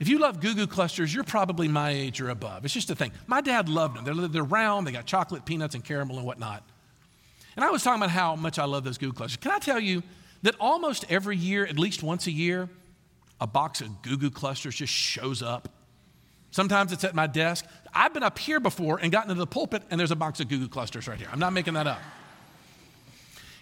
If 0.00 0.08
you 0.08 0.18
love 0.18 0.40
Goo 0.40 0.54
Goo 0.54 0.66
clusters, 0.66 1.14
you're 1.14 1.24
probably 1.24 1.68
my 1.68 1.90
age 1.90 2.22
or 2.22 2.30
above. 2.30 2.64
It's 2.64 2.72
just 2.72 2.90
a 2.90 2.94
thing. 2.94 3.12
My 3.26 3.42
dad 3.42 3.68
loved 3.68 3.96
them. 3.96 4.04
They're, 4.04 4.28
they're 4.28 4.42
round, 4.42 4.86
they 4.86 4.92
got 4.92 5.04
chocolate, 5.04 5.44
peanuts, 5.44 5.74
and 5.74 5.84
caramel 5.84 6.16
and 6.16 6.26
whatnot. 6.26 6.66
And 7.54 7.64
I 7.64 7.70
was 7.70 7.82
talking 7.82 8.02
about 8.02 8.10
how 8.10 8.34
much 8.34 8.58
I 8.58 8.64
love 8.64 8.82
those 8.82 8.96
Goo 8.96 9.08
Goo 9.08 9.12
clusters. 9.12 9.36
Can 9.36 9.52
I 9.52 9.58
tell 9.58 9.78
you 9.78 10.02
that 10.42 10.54
almost 10.58 11.04
every 11.10 11.36
year, 11.36 11.66
at 11.66 11.78
least 11.78 12.02
once 12.02 12.26
a 12.26 12.30
year, 12.30 12.70
a 13.42 13.46
box 13.46 13.82
of 13.82 14.00
Goo 14.00 14.16
Goo 14.16 14.30
clusters 14.30 14.74
just 14.74 14.92
shows 14.92 15.42
up? 15.42 15.68
Sometimes 16.50 16.92
it's 16.92 17.04
at 17.04 17.14
my 17.14 17.26
desk. 17.26 17.66
I've 17.94 18.14
been 18.14 18.22
up 18.22 18.38
here 18.38 18.58
before 18.58 18.98
and 18.98 19.12
gotten 19.12 19.30
into 19.30 19.40
the 19.40 19.46
pulpit, 19.46 19.82
and 19.90 20.00
there's 20.00 20.10
a 20.10 20.16
box 20.16 20.40
of 20.40 20.48
Goo 20.48 20.60
Goo 20.60 20.68
clusters 20.68 21.08
right 21.08 21.18
here. 21.18 21.28
I'm 21.30 21.38
not 21.38 21.52
making 21.52 21.74
that 21.74 21.86
up. 21.86 22.00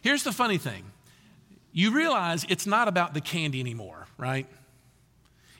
Here's 0.02 0.22
the 0.22 0.32
funny 0.32 0.58
thing 0.58 0.84
you 1.72 1.90
realize 1.90 2.46
it's 2.48 2.66
not 2.66 2.86
about 2.86 3.12
the 3.12 3.20
candy 3.20 3.58
anymore, 3.58 4.06
right? 4.16 4.46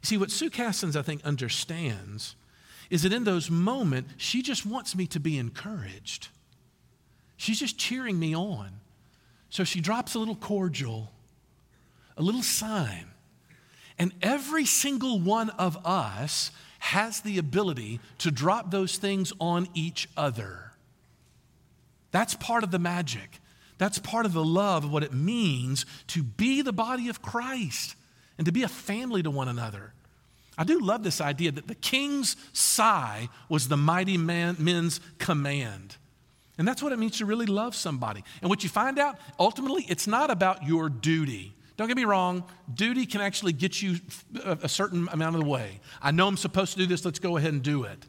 You 0.02 0.06
see, 0.06 0.16
what 0.16 0.30
Sue 0.30 0.50
Castens, 0.50 0.96
I 0.96 1.02
think, 1.02 1.24
understands 1.24 2.37
is 2.90 3.02
that 3.02 3.12
in 3.12 3.24
those 3.24 3.50
moments, 3.50 4.14
she 4.16 4.42
just 4.42 4.64
wants 4.64 4.96
me 4.96 5.06
to 5.08 5.20
be 5.20 5.37
encouraged. 5.38 6.28
She's 7.37 7.58
just 7.58 7.78
cheering 7.78 8.18
me 8.18 8.34
on. 8.34 8.80
So 9.50 9.64
she 9.64 9.80
drops 9.80 10.14
a 10.14 10.18
little 10.18 10.37
cordial, 10.37 11.11
a 12.16 12.22
little 12.22 12.42
sign. 12.42 13.06
And 13.98 14.12
every 14.22 14.64
single 14.64 15.18
one 15.18 15.50
of 15.50 15.84
us 15.84 16.50
has 16.78 17.20
the 17.20 17.38
ability 17.38 18.00
to 18.18 18.30
drop 18.30 18.70
those 18.70 18.96
things 18.96 19.32
on 19.40 19.68
each 19.74 20.08
other. 20.16 20.72
That's 22.11 22.34
part 22.34 22.62
of 22.64 22.70
the 22.70 22.78
magic. 22.78 23.40
That's 23.76 23.98
part 23.98 24.26
of 24.26 24.32
the 24.32 24.44
love 24.44 24.84
of 24.84 24.92
what 24.92 25.02
it 25.02 25.12
means 25.12 25.84
to 26.08 26.22
be 26.22 26.62
the 26.62 26.72
body 26.72 27.08
of 27.08 27.22
Christ 27.22 27.96
and 28.38 28.46
to 28.46 28.53
be 28.53 28.62
a 28.62 28.68
family 28.68 29.22
to 29.22 29.31
one 29.31 29.48
another. 29.48 29.92
I 30.57 30.64
do 30.64 30.81
love 30.81 31.03
this 31.03 31.20
idea 31.20 31.53
that 31.53 31.68
the 31.68 31.74
king's 31.74 32.37
sigh 32.53 33.29
was 33.48 33.68
the 33.68 33.77
mighty 33.77 34.16
man, 34.16 34.57
men's 34.59 35.01
command. 35.18 35.96
And 36.57 36.66
that's 36.66 36.83
what 36.83 36.92
it 36.92 36.98
means 36.98 37.18
to 37.18 37.27
really 37.27 37.46
love 37.46 37.77
somebody. 37.77 38.24
And 38.42 38.51
what 38.51 38.64
you 38.64 38.68
find 38.68 38.98
out, 38.98 39.18
ultimately, 39.38 39.85
it's 39.88 40.09
not 40.09 40.31
about 40.31 40.64
your 40.64 40.88
duty. 40.88 41.55
Don't 41.77 41.87
get 41.87 41.96
me 41.96 42.05
wrong, 42.05 42.42
duty 42.74 43.07
can 43.07 43.20
actually 43.20 43.53
get 43.53 43.81
you 43.81 44.01
a 44.44 44.68
certain 44.68 45.09
amount 45.12 45.37
of 45.37 45.42
the 45.42 45.48
way. 45.48 45.81
I 46.03 46.11
know 46.11 46.27
I'm 46.27 46.37
supposed 46.37 46.72
to 46.72 46.79
do 46.79 46.87
this, 46.87 47.05
let's 47.05 47.20
go 47.20 47.37
ahead 47.37 47.53
and 47.53 47.62
do 47.62 47.85
it. 47.85 48.05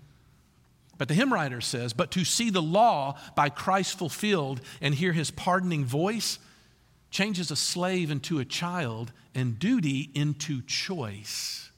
But 0.97 1.07
the 1.07 1.13
hymn 1.13 1.31
writer 1.31 1.61
says, 1.61 1.93
But 1.93 2.09
to 2.11 2.25
see 2.25 2.49
the 2.49 2.63
law 2.63 3.17
by 3.35 3.49
Christ 3.49 3.99
fulfilled 3.99 4.59
and 4.81 4.95
hear 4.95 5.13
his 5.13 5.29
pardoning 5.29 5.85
voice 5.85 6.39
changes 7.09 7.51
a 7.51 7.55
slave 7.55 8.11
into 8.11 8.39
a 8.39 8.45
child 8.45 9.11
and 9.33 9.57
duty 9.57 10.11
into 10.13 10.61
choice. 10.63 11.69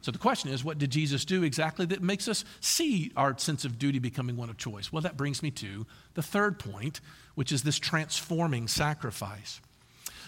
So 0.00 0.12
the 0.12 0.18
question 0.18 0.50
is, 0.50 0.64
what 0.64 0.78
did 0.78 0.90
Jesus 0.90 1.24
do 1.24 1.42
exactly 1.42 1.84
that 1.86 2.02
makes 2.02 2.28
us 2.28 2.44
see 2.60 3.12
our 3.16 3.36
sense 3.36 3.64
of 3.64 3.78
duty 3.78 3.98
becoming 3.98 4.36
one 4.36 4.48
of 4.48 4.56
choice? 4.56 4.92
Well, 4.92 5.02
that 5.02 5.16
brings 5.16 5.42
me 5.42 5.50
to 5.52 5.86
the 6.14 6.22
third 6.22 6.58
point, 6.58 7.00
which 7.34 7.52
is 7.52 7.62
this 7.62 7.78
transforming 7.78 8.68
sacrifice. 8.68 9.60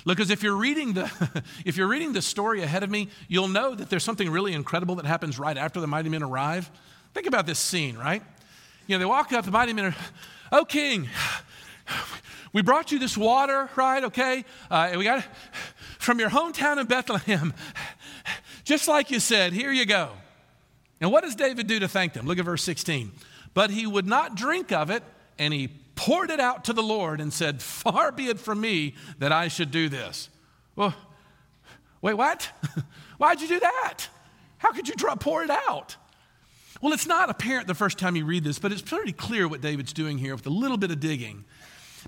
Look, 0.04 0.18
because 0.18 0.30
if 0.30 0.42
you're 0.42 0.56
reading 0.56 0.94
the 0.94 1.42
if 1.64 1.76
you're 1.76 1.88
reading 1.88 2.12
the 2.12 2.22
story 2.22 2.62
ahead 2.62 2.82
of 2.82 2.90
me, 2.90 3.08
you'll 3.28 3.48
know 3.48 3.74
that 3.74 3.90
there's 3.90 4.04
something 4.04 4.30
really 4.30 4.52
incredible 4.52 4.96
that 4.96 5.06
happens 5.06 5.38
right 5.38 5.56
after 5.56 5.80
the 5.80 5.86
mighty 5.86 6.08
men 6.08 6.22
arrive. 6.22 6.70
Think 7.14 7.26
about 7.26 7.46
this 7.46 7.58
scene, 7.58 7.96
right? 7.96 8.22
You 8.86 8.96
know, 8.96 8.98
they 8.98 9.06
walk 9.06 9.32
up, 9.32 9.44
the 9.44 9.50
mighty 9.50 9.72
men 9.72 9.86
are, 9.86 9.96
oh 10.52 10.64
king, 10.64 11.08
we 12.52 12.62
brought 12.62 12.92
you 12.92 12.98
this 12.98 13.16
water, 13.16 13.70
right? 13.76 14.04
Okay, 14.04 14.44
uh, 14.70 14.92
we 14.96 15.04
got 15.04 15.20
it 15.20 15.24
from 15.98 16.18
your 16.18 16.30
hometown 16.30 16.78
in 16.78 16.86
Bethlehem, 16.86 17.54
just 18.64 18.88
like 18.88 19.10
you 19.10 19.20
said. 19.20 19.52
Here 19.52 19.72
you 19.72 19.86
go. 19.86 20.10
And 21.00 21.10
what 21.10 21.24
does 21.24 21.34
David 21.34 21.66
do 21.66 21.78
to 21.80 21.88
thank 21.88 22.12
them? 22.12 22.26
Look 22.26 22.38
at 22.38 22.44
verse 22.44 22.62
16. 22.62 23.12
But 23.54 23.70
he 23.70 23.86
would 23.86 24.06
not 24.06 24.34
drink 24.34 24.70
of 24.70 24.90
it, 24.90 25.02
and 25.38 25.52
he 25.52 25.68
poured 25.96 26.30
it 26.30 26.40
out 26.40 26.64
to 26.64 26.72
the 26.72 26.82
Lord 26.82 27.20
and 27.20 27.32
said, 27.32 27.62
Far 27.62 28.12
be 28.12 28.28
it 28.28 28.38
from 28.38 28.60
me 28.60 28.94
that 29.18 29.32
I 29.32 29.48
should 29.48 29.70
do 29.70 29.88
this. 29.88 30.28
Well, 30.76 30.94
wait, 32.02 32.14
what? 32.14 32.50
Why'd 33.18 33.40
you 33.40 33.48
do 33.48 33.60
that? 33.60 34.08
How 34.58 34.72
could 34.72 34.88
you 34.88 34.94
pour 34.94 35.42
it 35.42 35.50
out? 35.50 35.96
Well, 36.80 36.92
it's 36.92 37.06
not 37.06 37.28
apparent 37.28 37.66
the 37.66 37.74
first 37.74 37.98
time 37.98 38.16
you 38.16 38.24
read 38.24 38.44
this, 38.44 38.58
but 38.58 38.72
it's 38.72 38.82
pretty 38.82 39.12
clear 39.12 39.46
what 39.46 39.60
David's 39.60 39.92
doing 39.92 40.18
here 40.18 40.34
with 40.34 40.46
a 40.46 40.50
little 40.50 40.78
bit 40.78 40.90
of 40.90 41.00
digging. 41.00 41.44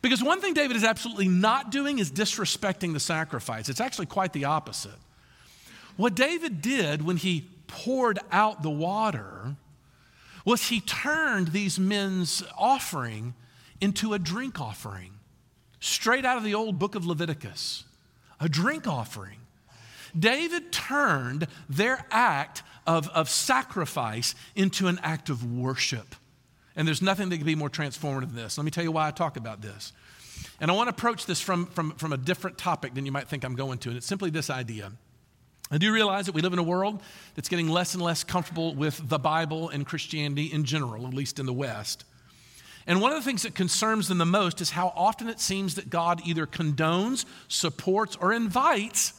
Because 0.00 0.22
one 0.22 0.40
thing 0.40 0.54
David 0.54 0.76
is 0.76 0.84
absolutely 0.84 1.28
not 1.28 1.70
doing 1.70 1.98
is 1.98 2.10
disrespecting 2.10 2.92
the 2.92 3.00
sacrifice. 3.00 3.68
It's 3.68 3.80
actually 3.80 4.06
quite 4.06 4.32
the 4.32 4.46
opposite. 4.46 4.98
What 5.96 6.14
David 6.14 6.62
did 6.62 7.02
when 7.02 7.18
he 7.18 7.48
poured 7.66 8.18
out 8.30 8.62
the 8.62 8.70
water 8.70 9.56
was 10.44 10.68
he 10.68 10.80
turned 10.80 11.48
these 11.48 11.78
men's 11.78 12.42
offering 12.56 13.34
into 13.80 14.14
a 14.14 14.18
drink 14.18 14.60
offering, 14.60 15.12
straight 15.80 16.24
out 16.24 16.36
of 16.36 16.44
the 16.44 16.54
old 16.54 16.78
book 16.78 16.94
of 16.94 17.04
Leviticus, 17.04 17.84
a 18.40 18.48
drink 18.48 18.86
offering. 18.86 19.38
David 20.18 20.72
turned 20.72 21.46
their 21.68 22.06
act 22.10 22.62
of, 22.86 23.08
of 23.10 23.28
sacrifice 23.28 24.34
into 24.54 24.88
an 24.88 24.98
act 25.02 25.30
of 25.30 25.44
worship. 25.44 26.14
And 26.76 26.86
there's 26.86 27.02
nothing 27.02 27.28
that 27.28 27.36
can 27.36 27.46
be 27.46 27.54
more 27.54 27.70
transformative 27.70 28.28
than 28.28 28.36
this. 28.36 28.56
Let 28.56 28.64
me 28.64 28.70
tell 28.70 28.84
you 28.84 28.92
why 28.92 29.08
I 29.08 29.10
talk 29.10 29.36
about 29.36 29.60
this. 29.60 29.92
And 30.60 30.70
I 30.70 30.74
want 30.74 30.88
to 30.88 30.94
approach 30.94 31.26
this 31.26 31.40
from, 31.40 31.66
from, 31.66 31.92
from 31.92 32.12
a 32.12 32.16
different 32.16 32.58
topic 32.58 32.94
than 32.94 33.04
you 33.06 33.12
might 33.12 33.28
think 33.28 33.44
I'm 33.44 33.54
going 33.54 33.78
to. 33.80 33.90
And 33.90 33.98
it's 33.98 34.06
simply 34.06 34.30
this 34.30 34.48
idea. 34.48 34.92
I 35.70 35.78
do 35.78 35.92
realize 35.92 36.26
that 36.26 36.34
we 36.34 36.42
live 36.42 36.52
in 36.52 36.58
a 36.58 36.62
world 36.62 37.02
that's 37.34 37.48
getting 37.48 37.68
less 37.68 37.94
and 37.94 38.02
less 38.02 38.24
comfortable 38.24 38.74
with 38.74 39.08
the 39.08 39.18
Bible 39.18 39.70
and 39.70 39.86
Christianity 39.86 40.52
in 40.52 40.64
general, 40.64 41.06
at 41.06 41.14
least 41.14 41.38
in 41.38 41.46
the 41.46 41.52
West. 41.52 42.04
And 42.86 43.00
one 43.00 43.12
of 43.12 43.18
the 43.18 43.24
things 43.24 43.42
that 43.42 43.54
concerns 43.54 44.08
them 44.08 44.18
the 44.18 44.26
most 44.26 44.60
is 44.60 44.70
how 44.70 44.92
often 44.96 45.28
it 45.28 45.40
seems 45.40 45.76
that 45.76 45.88
God 45.88 46.20
either 46.26 46.46
condones, 46.46 47.24
supports, 47.48 48.16
or 48.16 48.32
invites 48.32 49.12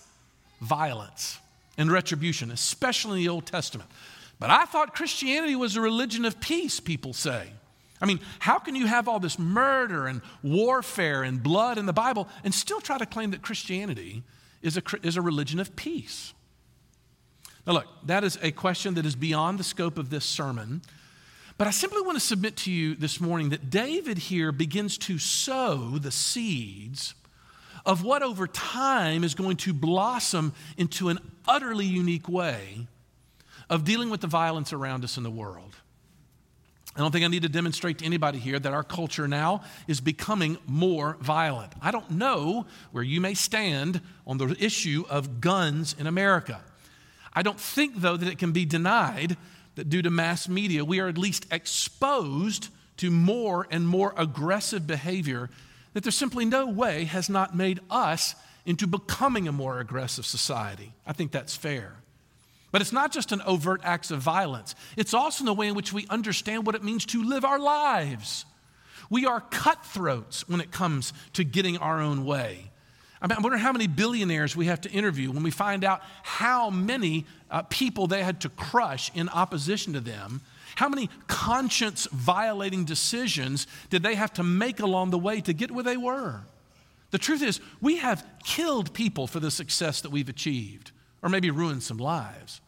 violence 0.61 1.39
and 1.77 1.91
retribution, 1.91 2.51
especially 2.51 3.19
in 3.19 3.25
the 3.25 3.29
Old 3.29 3.45
Testament. 3.45 3.89
But 4.39 4.50
I 4.50 4.65
thought 4.65 4.96
Christianity 4.96 5.56
was 5.56 5.76
a 5.76 5.82
religion 5.82 6.26
of 6.26 6.39
peace, 6.39 6.80
people 6.80 7.13
say. 7.13 7.52
I 8.02 8.06
mean, 8.06 8.19
how 8.39 8.60
can 8.60 8.76
you 8.76 8.86
have 8.86 9.08
all 9.08 9.19
this 9.19 9.39
murder 9.39 10.08
and 10.08 10.22
warfare 10.41 11.24
and 11.24 11.41
blood 11.41 11.78
in 11.78 11.86
the 11.86 11.93
Bible 11.93 12.28
and 12.43 12.54
still 12.54 12.82
try 12.82 12.98
to 12.98 13.06
claim 13.06 13.32
that 13.32 13.41
Christianity 13.41 14.24
is 14.62 14.76
a, 14.76 14.84
is 15.04 15.15
a 15.15 15.22
religion 15.22 15.60
of 15.60 15.76
peace? 15.78 16.34
Now, 17.65 17.74
look, 17.74 17.88
that 18.06 18.26
is 18.26 18.38
a 18.41 18.52
question 18.52 18.96
that 18.96 19.06
is 19.06 19.15
beyond 19.15 19.58
the 19.58 19.63
scope 19.63 19.98
of 19.98 20.10
this 20.10 20.26
sermon. 20.26 20.82
But 21.58 21.67
I 21.67 21.72
simply 21.72 22.02
want 22.02 22.17
to 22.17 22.26
submit 22.26 22.58
to 22.58 22.72
you 22.72 22.96
this 22.96 23.22
morning 23.22 23.50
that 23.50 23.69
David 23.69 24.17
here 24.17 24.52
begins 24.52 24.98
to 25.00 25.17
sow 25.17 25.98
the 25.98 26.12
seeds 26.12 27.13
of 27.86 28.04
what 28.04 28.22
over 28.24 28.48
time 28.48 29.24
is 29.24 29.34
going 29.36 29.58
to 29.58 29.74
blossom 29.74 30.54
into 30.78 31.10
an 31.10 31.19
utterly 31.48 31.86
unique 31.86 32.28
way 32.28 32.88
of 33.73 33.83
dealing 33.83 34.12
with 34.12 34.21
the 34.21 34.27
violence 34.27 34.71
around 34.71 35.03
us 35.03 35.17
in 35.17 35.23
the 35.23 35.31
world. 35.31 35.75
I 36.95 36.99
don't 36.99 37.12
think 37.12 37.25
I 37.25 37.27
need 37.27 37.41
to 37.41 37.49
demonstrate 37.49 37.97
to 37.97 38.05
anybody 38.05 38.38
here 38.38 38.59
that 38.59 38.71
our 38.71 38.83
culture 38.83 39.27
now 39.27 39.63
is 39.88 39.99
becoming 39.99 40.59
more 40.67 41.17
violent. 41.19 41.73
I 41.81 41.89
don't 41.89 42.12
know 42.12 42.67
where 42.91 43.03
you 43.03 43.19
may 43.19 43.33
stand 43.33 43.99
on 44.27 44.38
the 44.38 44.55
issue 44.63 45.05
of 45.09 45.41
guns 45.41 45.95
in 45.97 46.05
America. 46.05 46.62
I 47.33 47.41
don't 47.41 47.59
think, 47.59 47.95
though, 47.95 48.15
that 48.15 48.29
it 48.29 48.38
can 48.38 48.51
be 48.51 48.63
denied 48.63 49.38
that 49.73 49.89
due 49.89 50.03
to 50.03 50.12
mass 50.12 50.47
media, 50.47 50.86
we 50.86 50.99
are 50.99 51.07
at 51.07 51.17
least 51.17 51.47
exposed 51.51 52.69
to 52.97 53.09
more 53.09 53.65
and 53.71 53.88
more 53.88 54.13
aggressive 54.15 54.86
behavior 54.86 55.49
that 55.93 56.03
there's 56.03 56.15
simply 56.15 56.45
no 56.45 56.67
way 56.67 57.05
has 57.05 57.27
not 57.27 57.55
made 57.57 57.79
us 57.89 58.36
into 58.67 58.86
becoming 58.86 59.47
a 59.47 59.51
more 59.51 59.79
aggressive 59.79 60.27
society. 60.27 60.93
I 61.07 61.13
think 61.13 61.31
that's 61.31 61.55
fair. 61.55 62.02
But 62.73 62.81
it's 62.81 62.91
not 62.91 63.13
just 63.13 63.31
an 63.31 63.41
overt 63.43 63.81
acts 63.83 64.09
of 64.09 64.19
violence, 64.19 64.73
it's 64.97 65.13
also 65.13 65.43
in 65.43 65.45
the 65.45 65.53
way 65.53 65.67
in 65.67 65.75
which 65.75 65.93
we 65.93 66.07
understand 66.09 66.65
what 66.65 66.73
it 66.73 66.83
means 66.83 67.05
to 67.05 67.23
live 67.23 67.45
our 67.45 67.59
lives. 67.59 68.45
We 69.12 69.27
are 69.27 69.41
cutthroats 69.41 70.49
when 70.49 70.59
it 70.59 70.71
comes 70.71 71.13
to 71.33 71.43
getting 71.43 71.77
our 71.77 72.01
own 72.01 72.25
way. 72.25 72.71
I, 73.21 73.27
wonder 73.39 73.57
how 73.57 73.71
many 73.71 73.86
billionaires 73.86 74.55
we 74.55 74.65
have 74.65 74.81
to 74.81 74.91
interview 74.91 75.31
when 75.31 75.43
we 75.43 75.51
find 75.51 75.83
out 75.83 76.01
how 76.23 76.71
many 76.71 77.27
uh, 77.51 77.62
people 77.62 78.07
they 78.07 78.23
had 78.23 78.41
to 78.41 78.49
crush 78.49 79.12
in 79.13 79.29
opposition 79.29 79.93
to 79.93 79.99
them. 79.99 80.41
How 80.75 80.89
many 80.89 81.12
conscience 81.27 82.07
violating 82.12 82.86
decisions 82.86 83.67
did 83.91 84.01
they 84.01 84.15
have 84.15 84.33
to 84.33 84.43
make 84.43 84.79
along 84.79 85.12
the 85.12 85.19
way 85.19 85.41
to 85.41 85.53
get 85.53 85.69
where 85.69 85.83
they 85.83 85.95
were? 85.95 86.41
The 87.12 87.19
truth 87.19 87.43
is, 87.43 87.62
we 87.81 87.97
have 87.97 88.25
killed 88.43 88.93
people 88.95 89.27
for 89.27 89.39
the 89.39 89.51
success 89.51 90.01
that 90.01 90.09
we've 90.09 90.27
achieved, 90.27 90.91
or 91.23 91.29
maybe 91.29 91.49
ruined 91.49 91.81
some 91.81 91.97
lives. 91.97 92.62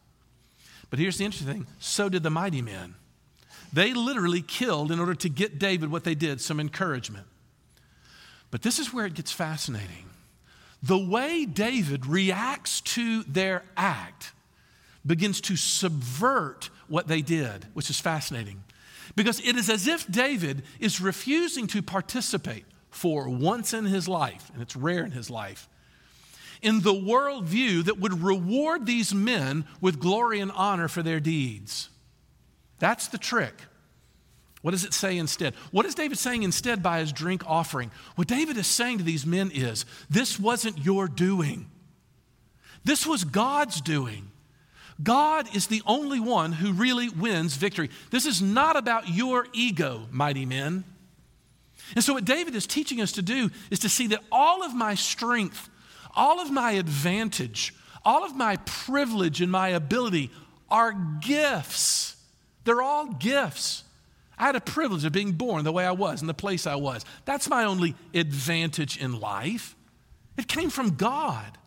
But 0.89 0.97
here's 0.97 1.17
the 1.17 1.25
interesting 1.25 1.51
thing 1.51 1.67
so 1.79 2.09
did 2.09 2.23
the 2.23 2.31
mighty 2.31 2.61
men. 2.61 2.95
They 3.71 3.93
literally 3.93 4.41
killed 4.41 4.91
in 4.91 4.99
order 4.99 5.15
to 5.15 5.29
get 5.29 5.59
David 5.59 5.91
what 5.91 6.03
they 6.03 6.15
did, 6.15 6.41
some 6.41 6.59
encouragement. 6.59 7.27
But 8.49 8.61
this 8.61 8.79
is 8.79 8.93
where 8.93 9.05
it 9.05 9.13
gets 9.13 9.31
fascinating 9.31 10.05
the 10.85 10.97
way 10.99 11.45
David 11.45 12.05
reacts 12.05 12.79
to 12.81 13.23
their 13.23 13.63
act 13.75 14.33
begins 15.03 15.41
to 15.41 15.55
subvert 15.55 16.69
what 16.87 17.07
they 17.07 17.23
did, 17.23 17.65
which 17.73 17.89
is 17.89 17.99
fascinating. 17.99 18.63
Because 19.15 19.39
it 19.39 19.55
is 19.55 19.67
as 19.67 19.87
if 19.87 20.09
David 20.11 20.61
is 20.79 21.01
refusing 21.01 21.65
to 21.67 21.81
participate 21.81 22.65
for 22.91 23.27
once 23.27 23.73
in 23.73 23.85
his 23.85 24.07
life, 24.07 24.51
and 24.53 24.61
it's 24.61 24.75
rare 24.75 25.03
in 25.03 25.11
his 25.11 25.31
life, 25.31 25.67
in 26.65 26.81
the 26.81 26.93
worldview 26.93 27.85
that 27.85 27.99
would 27.99 28.23
reward 28.23 28.85
these 28.85 29.13
men 29.13 29.65
with 29.79 29.99
glory 29.99 30.39
and 30.39 30.51
honor 30.51 30.87
for 30.87 31.03
their 31.03 31.19
deeds. 31.19 31.89
That's 32.79 33.07
the 33.07 33.17
trick. 33.17 33.53
What 34.63 34.71
does 34.71 34.83
it 34.83 34.95
say 34.95 35.17
instead? 35.17 35.53
What 35.69 35.85
is 35.85 35.93
David 35.93 36.17
saying 36.17 36.41
instead 36.41 36.81
by 36.81 36.99
his 36.99 37.11
drink 37.11 37.43
offering? 37.45 37.91
What 38.15 38.27
David 38.27 38.57
is 38.57 38.65
saying 38.65 38.97
to 38.97 39.03
these 39.03 39.23
men 39.23 39.51
is 39.51 39.85
this 40.09 40.39
wasn't 40.39 40.83
your 40.83 41.07
doing, 41.07 41.69
this 42.83 43.05
was 43.05 43.23
God's 43.23 43.79
doing. 43.79 44.31
God 45.03 45.53
is 45.53 45.67
the 45.67 45.81
only 45.85 46.21
one 46.21 46.53
who 46.53 46.71
really 46.71 47.09
wins 47.09 47.57
victory. 47.57 47.89
This 48.11 48.25
is 48.25 48.41
not 48.41 48.77
about 48.77 49.09
your 49.09 49.45
ego, 49.51 50.07
mighty 50.09 50.45
men. 50.45 50.85
And 51.93 52.03
so, 52.03 52.13
what 52.13 52.23
David 52.23 52.55
is 52.55 52.65
teaching 52.65 53.01
us 53.01 53.11
to 53.11 53.21
do 53.21 53.51
is 53.69 53.79
to 53.79 53.89
see 53.89 54.07
that 54.07 54.23
all 54.31 54.63
of 54.63 54.73
my 54.73 54.95
strength, 54.95 55.69
all 56.15 56.39
of 56.39 56.51
my 56.51 56.71
advantage, 56.71 57.73
all 58.03 58.23
of 58.23 58.35
my 58.35 58.57
privilege 58.65 59.41
and 59.41 59.51
my 59.51 59.69
ability 59.69 60.31
are 60.69 60.93
gifts. 61.21 62.15
They're 62.63 62.81
all 62.81 63.07
gifts. 63.07 63.83
I 64.37 64.45
had 64.47 64.55
a 64.55 64.61
privilege 64.61 65.05
of 65.05 65.13
being 65.13 65.33
born 65.33 65.63
the 65.63 65.71
way 65.71 65.85
I 65.85 65.91
was 65.91 66.21
in 66.21 66.27
the 66.27 66.33
place 66.33 66.67
I 66.67 66.75
was. 66.75 67.05
That's 67.23 67.49
my 67.49 67.63
only 67.63 67.95
advantage 68.13 68.97
in 68.97 69.19
life. 69.19 69.75
It 70.37 70.47
came 70.47 70.69
from 70.69 70.95
God. 70.95 71.57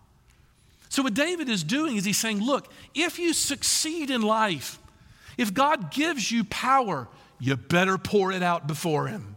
So, 0.91 1.03
what 1.03 1.15
David 1.15 1.49
is 1.49 1.65
doing 1.65 1.97
is 1.97 2.05
he's 2.05 2.19
saying, 2.19 2.41
Look, 2.41 2.71
if 2.95 3.19
you 3.19 3.33
succeed 3.33 4.11
in 4.11 4.23
life, 4.23 4.79
if 5.37 5.55
God 5.55 5.91
gives 5.91 6.31
you 6.31 6.45
power, 6.45 7.09
you 7.39 7.57
better 7.57 7.99
pour 7.99 8.33
it 8.33 8.43
out 8.43 8.67
before 8.67 9.07
Him. 9.07 9.37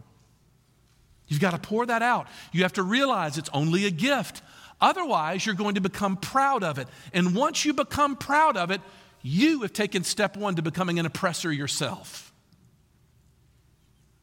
You've 1.28 1.40
got 1.40 1.52
to 1.52 1.58
pour 1.58 1.86
that 1.86 2.02
out. 2.02 2.26
You 2.52 2.62
have 2.62 2.74
to 2.74 2.82
realize 2.82 3.38
it's 3.38 3.50
only 3.54 3.86
a 3.86 3.90
gift. 3.90 4.42
Otherwise, 4.82 5.46
you're 5.46 5.54
going 5.54 5.76
to 5.76 5.80
become 5.80 6.16
proud 6.16 6.64
of 6.64 6.78
it. 6.78 6.88
And 7.14 7.34
once 7.34 7.64
you 7.64 7.72
become 7.72 8.16
proud 8.16 8.56
of 8.56 8.72
it, 8.72 8.80
you 9.22 9.62
have 9.62 9.72
taken 9.72 10.02
step 10.02 10.36
one 10.36 10.56
to 10.56 10.62
becoming 10.62 10.98
an 10.98 11.06
oppressor 11.06 11.52
yourself. 11.52 12.32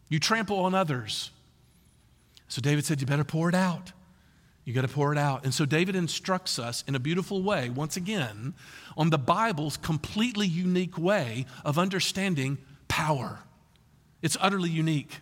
You 0.09 0.19
trample 0.19 0.59
on 0.59 0.75
others. 0.75 1.31
So 2.49 2.61
David 2.61 2.83
said, 2.83 2.99
You 2.99 3.07
better 3.07 3.23
pour 3.23 3.47
it 3.47 3.55
out. 3.55 3.93
You 4.65 4.73
got 4.73 4.81
to 4.81 4.87
pour 4.87 5.13
it 5.13 5.17
out. 5.17 5.45
And 5.45 5.53
so 5.53 5.65
David 5.65 5.95
instructs 5.95 6.59
us 6.59 6.83
in 6.87 6.93
a 6.93 6.99
beautiful 6.99 7.41
way, 7.41 7.69
once 7.69 7.95
again, 7.95 8.53
on 8.97 9.09
the 9.09 9.17
Bible's 9.17 9.77
completely 9.77 10.45
unique 10.45 10.97
way 10.97 11.45
of 11.63 11.79
understanding 11.79 12.57
power. 12.87 13.39
It's 14.21 14.37
utterly 14.41 14.69
unique 14.69 15.21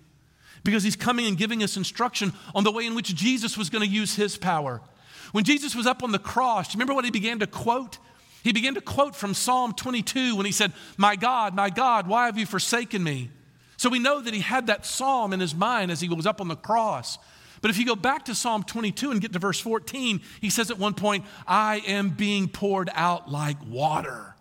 because 0.63 0.84
he's 0.84 0.95
coming 0.95 1.28
and 1.28 1.38
giving 1.38 1.62
us 1.62 1.78
instruction 1.78 2.34
on 2.56 2.63
the 2.63 2.71
way 2.71 2.86
in 2.86 2.95
which 2.95 3.13
Jesus 3.13 3.58
was 3.58 3.69
going 3.69 3.88
to 3.88 3.93
use 3.93 4.15
his 4.15 4.36
power. 4.36 4.82
When 5.32 5.44
Jesus 5.44 5.76
was 5.76 5.86
up 5.86 6.04
on 6.04 6.12
the 6.12 6.20
cross, 6.20 6.74
remember 6.74 6.94
what 6.94 7.06
he 7.06 7.12
began 7.12 7.40
to 7.40 7.48
quote? 7.48 7.98
He 8.44 8.54
began 8.54 8.76
to 8.76 8.82
quote 8.82 9.16
from 9.16 9.34
Psalm 9.34 9.74
22 9.74 10.36
when 10.36 10.46
he 10.46 10.52
said, 10.52 10.72
My 10.98 11.16
God, 11.16 11.54
my 11.54 11.70
God, 11.70 12.08
why 12.08 12.28
have 12.28 12.38
you 12.38 12.46
forsaken 12.46 13.04
me? 13.04 13.30
So 13.78 13.90
we 13.90 14.00
know 14.00 14.22
that 14.22 14.34
he 14.34 14.40
had 14.40 14.68
that 14.68 14.86
psalm 14.86 15.34
in 15.34 15.40
his 15.40 15.54
mind 15.54 15.92
as 15.92 16.02
he 16.02 16.10
was 16.10 16.26
up 16.26 16.42
on 16.42 16.48
the 16.48 16.56
cross. 16.56 17.18
But 17.62 17.72
if 17.72 17.78
you 17.78 17.86
go 17.86 17.96
back 17.96 18.26
to 18.26 18.36
Psalm 18.36 18.63
22 18.63 19.12
and 19.12 19.22
get 19.22 19.34
to 19.34 19.40
verse 19.40 19.60
14, 19.60 20.22
he 20.42 20.50
says 20.50 20.72
at 20.72 20.78
one 20.78 20.94
point, 20.94 21.26
I 21.48 21.82
am 21.88 22.10
being 22.10 22.48
poured 22.48 22.90
out 22.94 23.30
like 23.32 23.58
water. 23.68 24.36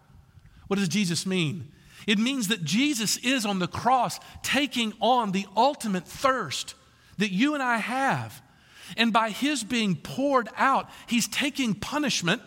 What 0.68 0.78
does 0.78 0.88
Jesus 0.88 1.26
mean? 1.26 1.72
It 2.06 2.18
means 2.18 2.48
that 2.48 2.62
Jesus 2.62 3.16
is 3.18 3.44
on 3.44 3.58
the 3.58 3.66
cross 3.66 4.20
taking 4.42 4.92
on 5.00 5.32
the 5.32 5.46
ultimate 5.56 6.06
thirst 6.06 6.74
that 7.18 7.32
you 7.32 7.54
and 7.54 7.62
I 7.62 7.78
have. 7.78 8.42
And 8.96 9.12
by 9.12 9.30
his 9.30 9.64
being 9.64 9.96
poured 9.96 10.48
out, 10.56 10.88
he's 11.06 11.28
taking 11.28 11.74
punishment 11.74 12.42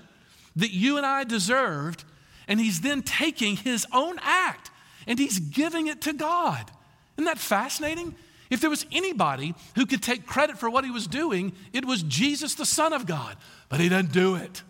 that 0.56 0.71
you 0.71 0.97
and 0.97 1.06
I 1.06 1.23
deserved, 1.23 2.04
and 2.47 2.60
he's 2.60 2.82
then 2.82 3.02
taking 3.02 3.56
his 3.58 3.86
own 3.91 4.17
act 4.21 4.71
and 5.10 5.17
he's 5.17 5.39
giving 5.39 5.88
it 5.88 6.02
to 6.02 6.13
God. 6.13 6.71
Isn't 7.17 7.25
that 7.25 7.39
fascinating? 7.39 8.15
If 8.49 8.62
there 8.62 8.69
was 8.69 8.86
anybody 8.91 9.56
who 9.75 9.86
could 9.86 10.02
take 10.02 10.25
credit 10.25 10.58
for 10.58 10.69
what 10.69 10.86
he 10.86 10.91
was 10.91 11.08
doing, 11.08 11.54
it 11.73 11.84
was 11.84 12.04
Jesus, 12.04 12.56
the 12.56 12.65
Son 12.65 12.93
of 12.93 13.06
God. 13.06 13.36
But 13.69 13.80
he 13.80 13.89
doesn't 13.89 14.12
do 14.12 14.36
it. 14.36 14.63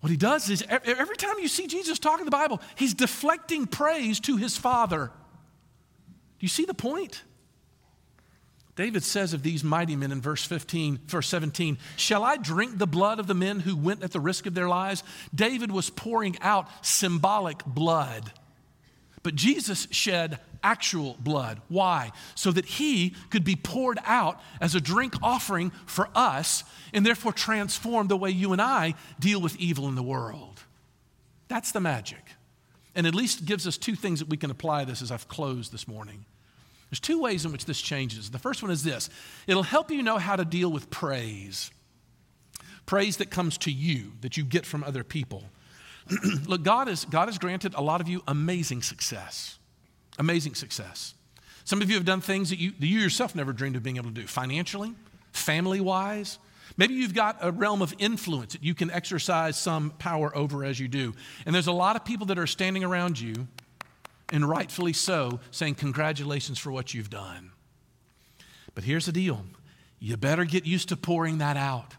What 0.00 0.10
he 0.10 0.16
does 0.16 0.50
is 0.50 0.64
every 0.68 1.16
time 1.16 1.38
you 1.38 1.48
see 1.48 1.66
Jesus 1.66 1.98
talking 1.98 2.24
the 2.24 2.30
Bible, 2.30 2.60
he's 2.74 2.94
deflecting 2.94 3.66
praise 3.66 4.18
to 4.20 4.36
his 4.36 4.56
Father. 4.56 5.06
Do 5.06 6.40
you 6.40 6.48
see 6.48 6.64
the 6.64 6.74
point? 6.74 7.22
David 8.74 9.04
says 9.04 9.34
of 9.34 9.42
these 9.42 9.62
mighty 9.62 9.96
men 9.96 10.12
in 10.12 10.22
verse 10.22 10.44
15, 10.44 11.00
verse 11.06 11.28
17, 11.28 11.76
Shall 11.96 12.24
I 12.24 12.38
drink 12.38 12.78
the 12.78 12.86
blood 12.86 13.18
of 13.18 13.26
the 13.26 13.34
men 13.34 13.60
who 13.60 13.76
went 13.76 14.02
at 14.02 14.12
the 14.12 14.20
risk 14.20 14.46
of 14.46 14.54
their 14.54 14.68
lives? 14.68 15.04
David 15.34 15.70
was 15.70 15.90
pouring 15.90 16.38
out 16.40 16.68
symbolic 16.80 17.64
blood. 17.66 18.32
But 19.22 19.34
Jesus 19.34 19.86
shed 19.90 20.38
actual 20.62 21.16
blood. 21.20 21.60
Why? 21.68 22.12
So 22.34 22.50
that 22.50 22.64
he 22.64 23.14
could 23.30 23.44
be 23.44 23.56
poured 23.56 23.98
out 24.04 24.40
as 24.60 24.74
a 24.74 24.80
drink 24.80 25.14
offering 25.22 25.70
for 25.86 26.08
us 26.14 26.64
and 26.94 27.04
therefore 27.04 27.32
transform 27.32 28.08
the 28.08 28.16
way 28.16 28.30
you 28.30 28.52
and 28.52 28.62
I 28.62 28.94
deal 29.20 29.40
with 29.40 29.56
evil 29.56 29.86
in 29.86 29.96
the 29.96 30.02
world. 30.02 30.62
That's 31.48 31.72
the 31.72 31.80
magic. 31.80 32.24
And 32.94 33.06
at 33.06 33.14
least 33.14 33.44
gives 33.44 33.66
us 33.66 33.76
two 33.76 33.94
things 33.94 34.20
that 34.20 34.28
we 34.28 34.36
can 34.36 34.50
apply 34.50 34.84
this 34.84 35.02
as 35.02 35.10
I've 35.10 35.28
closed 35.28 35.72
this 35.72 35.86
morning. 35.86 36.24
There's 36.92 37.00
two 37.00 37.22
ways 37.22 37.46
in 37.46 37.52
which 37.52 37.64
this 37.64 37.80
changes. 37.80 38.30
The 38.30 38.38
first 38.38 38.62
one 38.62 38.70
is 38.70 38.84
this 38.84 39.08
it'll 39.46 39.62
help 39.62 39.90
you 39.90 40.02
know 40.02 40.18
how 40.18 40.36
to 40.36 40.44
deal 40.44 40.70
with 40.70 40.90
praise. 40.90 41.70
Praise 42.84 43.16
that 43.16 43.30
comes 43.30 43.56
to 43.58 43.72
you, 43.72 44.12
that 44.20 44.36
you 44.36 44.44
get 44.44 44.66
from 44.66 44.84
other 44.84 45.02
people. 45.02 45.44
Look, 46.46 46.62
God 46.62 46.88
has, 46.88 47.06
God 47.06 47.28
has 47.28 47.38
granted 47.38 47.72
a 47.74 47.80
lot 47.80 48.02
of 48.02 48.08
you 48.08 48.22
amazing 48.28 48.82
success. 48.82 49.58
Amazing 50.18 50.54
success. 50.54 51.14
Some 51.64 51.80
of 51.80 51.88
you 51.88 51.96
have 51.96 52.04
done 52.04 52.20
things 52.20 52.50
that 52.50 52.58
you, 52.58 52.72
that 52.72 52.86
you 52.86 53.00
yourself 53.00 53.34
never 53.34 53.54
dreamed 53.54 53.76
of 53.76 53.82
being 53.82 53.96
able 53.96 54.10
to 54.10 54.20
do 54.20 54.26
financially, 54.26 54.92
family 55.32 55.80
wise. 55.80 56.38
Maybe 56.76 56.92
you've 56.92 57.14
got 57.14 57.38
a 57.40 57.52
realm 57.52 57.80
of 57.80 57.94
influence 57.98 58.52
that 58.52 58.62
you 58.62 58.74
can 58.74 58.90
exercise 58.90 59.56
some 59.56 59.92
power 59.92 60.36
over 60.36 60.62
as 60.62 60.78
you 60.78 60.88
do. 60.88 61.14
And 61.46 61.54
there's 61.54 61.68
a 61.68 61.72
lot 61.72 61.96
of 61.96 62.04
people 62.04 62.26
that 62.26 62.38
are 62.38 62.46
standing 62.46 62.84
around 62.84 63.18
you, 63.18 63.48
and 64.32 64.48
rightfully 64.48 64.92
so, 64.92 65.38
saying, 65.52 65.76
Congratulations 65.76 66.58
for 66.58 66.72
what 66.72 66.92
you've 66.92 67.10
done. 67.10 67.52
But 68.74 68.84
here's 68.84 69.06
the 69.06 69.12
deal 69.12 69.44
you 70.00 70.16
better 70.16 70.44
get 70.44 70.66
used 70.66 70.88
to 70.88 70.96
pouring 70.96 71.38
that 71.38 71.56
out. 71.56 71.94